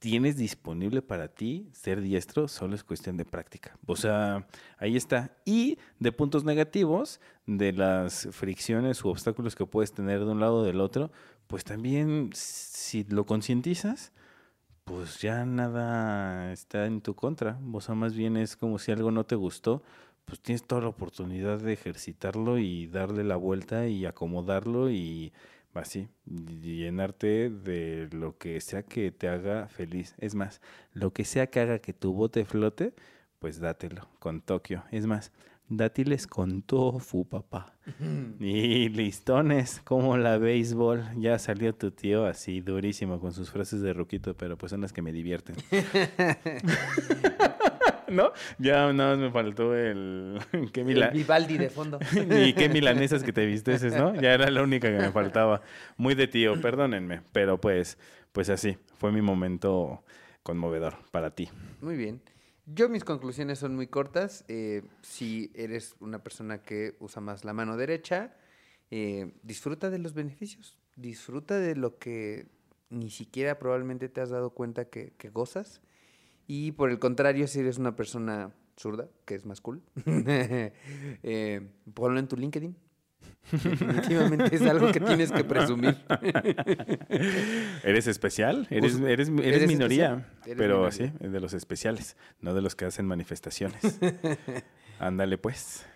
[0.00, 3.76] tienes disponible para ti ser diestro, solo es cuestión de práctica.
[3.86, 4.46] O sea,
[4.78, 5.36] ahí está.
[5.44, 10.58] Y de puntos negativos, de las fricciones u obstáculos que puedes tener de un lado
[10.58, 11.10] o del otro,
[11.46, 14.12] pues también si lo concientizas,
[14.90, 17.60] pues ya nada está en tu contra.
[17.72, 19.82] O sea, más bien es como si algo no te gustó,
[20.24, 25.32] pues tienes toda la oportunidad de ejercitarlo y darle la vuelta y acomodarlo y
[25.74, 30.16] así, llenarte de lo que sea que te haga feliz.
[30.18, 30.60] Es más,
[30.92, 32.92] lo que sea que haga que tu bote flote,
[33.38, 34.82] pues dátelo con Tokio.
[34.90, 35.30] Es más,
[35.70, 37.74] dátiles con tofu, papá.
[38.38, 41.02] Y listones, como la béisbol.
[41.16, 44.92] Ya salió tu tío así durísimo con sus frases de ruquito, pero pues son las
[44.92, 45.56] que me divierten.
[48.08, 48.32] ¿No?
[48.58, 50.38] Ya nada más me faltó el...
[50.72, 51.98] ¿Qué, mila- El Vivaldi de fondo.
[52.30, 54.20] y qué milanesas que te visteces, ¿no?
[54.20, 55.62] Ya era la única que me faltaba.
[55.96, 57.20] Muy de tío, perdónenme.
[57.32, 57.98] Pero pues,
[58.32, 60.02] pues así, fue mi momento
[60.42, 61.48] conmovedor para ti.
[61.80, 62.20] Muy bien.
[62.72, 64.44] Yo mis conclusiones son muy cortas.
[64.48, 68.34] Eh, si eres una persona que usa más la mano derecha,
[68.90, 70.76] eh, disfruta de los beneficios.
[70.96, 72.46] Disfruta de lo que
[72.88, 75.80] ni siquiera probablemente te has dado cuenta que, gozas.
[76.46, 82.20] Y por el contrario, si eres una persona zurda, que es más cool, eh, ponlo
[82.20, 82.76] en tu LinkedIn.
[83.52, 85.96] Definitivamente es algo que tienes que presumir.
[87.82, 88.66] ¿Eres especial?
[88.70, 91.12] Eres, Us- eres, eres, eres minoría, especial, pero minoría.
[91.20, 93.98] sí, de los especiales, no de los que hacen manifestaciones.
[94.98, 95.86] Ándale pues.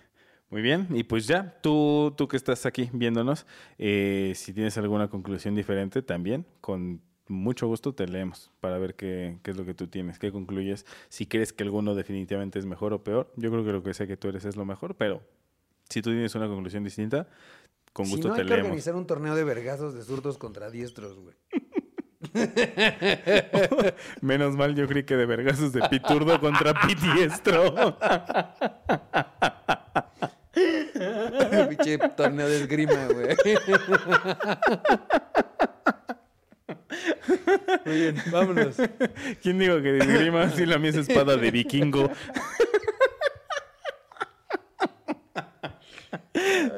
[0.50, 3.44] Muy bien, y pues ya, tú, tú que estás aquí viéndonos,
[3.78, 9.38] eh, si tienes alguna conclusión diferente también, con mucho gusto te leemos para ver qué,
[9.42, 12.92] qué es lo que tú tienes, qué concluyes, si crees que alguno definitivamente es mejor
[12.92, 13.32] o peor.
[13.36, 15.22] Yo creo que lo que sé que tú eres es lo mejor, pero
[15.88, 17.26] si tú tienes una conclusión distinta,
[17.92, 18.66] con Si gusto no, te hay que leemos.
[18.66, 21.34] organizar un torneo de vergazos de zurdos contra diestros, güey.
[24.22, 27.96] Menos mal yo creí que de vergazos de Piturdo contra Pitiestro.
[31.68, 33.36] Pinche torneo de esgrima, güey.
[37.84, 38.76] Muy bien, vámonos.
[39.42, 42.10] ¿Quién dijo que de esgrima si la mía es espada de vikingo?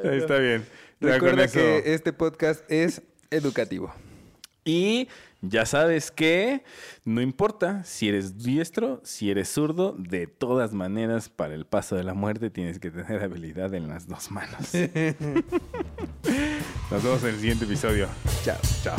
[0.05, 0.65] Está bien.
[1.01, 3.93] Recuerda que este podcast es educativo.
[4.65, 5.09] Y
[5.43, 6.65] ya sabes que
[7.05, 12.03] no importa si eres diestro, si eres zurdo, de todas maneras, para el paso de
[12.03, 14.75] la muerte tienes que tener habilidad en las dos manos.
[16.91, 18.09] Nos vemos en el siguiente episodio.
[18.43, 18.59] Chao.
[18.83, 18.97] Chao.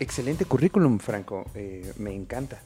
[0.00, 1.44] Excelente currículum, Franco.
[1.54, 2.62] Eh, me encanta.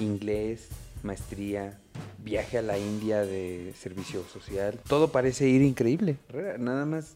[0.00, 0.68] Inglés,
[1.02, 1.78] maestría,
[2.18, 4.78] viaje a la India de servicio social.
[4.88, 6.16] Todo parece ir increíble.
[6.58, 7.14] Nada más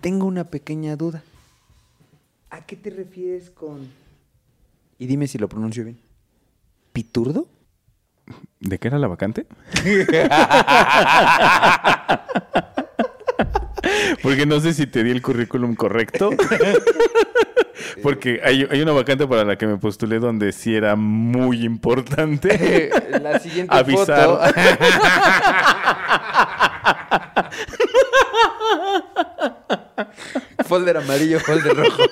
[0.00, 1.22] tengo una pequeña duda.
[2.50, 3.88] ¿A qué te refieres con...
[4.98, 5.98] Y dime si lo pronuncio bien.
[6.92, 7.48] ¿Piturdo?
[8.60, 9.46] ¿De qué era la vacante?
[14.24, 16.30] Porque no sé si te di el currículum correcto.
[18.02, 22.88] Porque hay, hay una vacante para la que me postulé donde sí era muy importante.
[23.22, 24.24] la siguiente Avisar.
[24.24, 24.40] foto.
[30.66, 32.02] folder amarillo, folder rojo.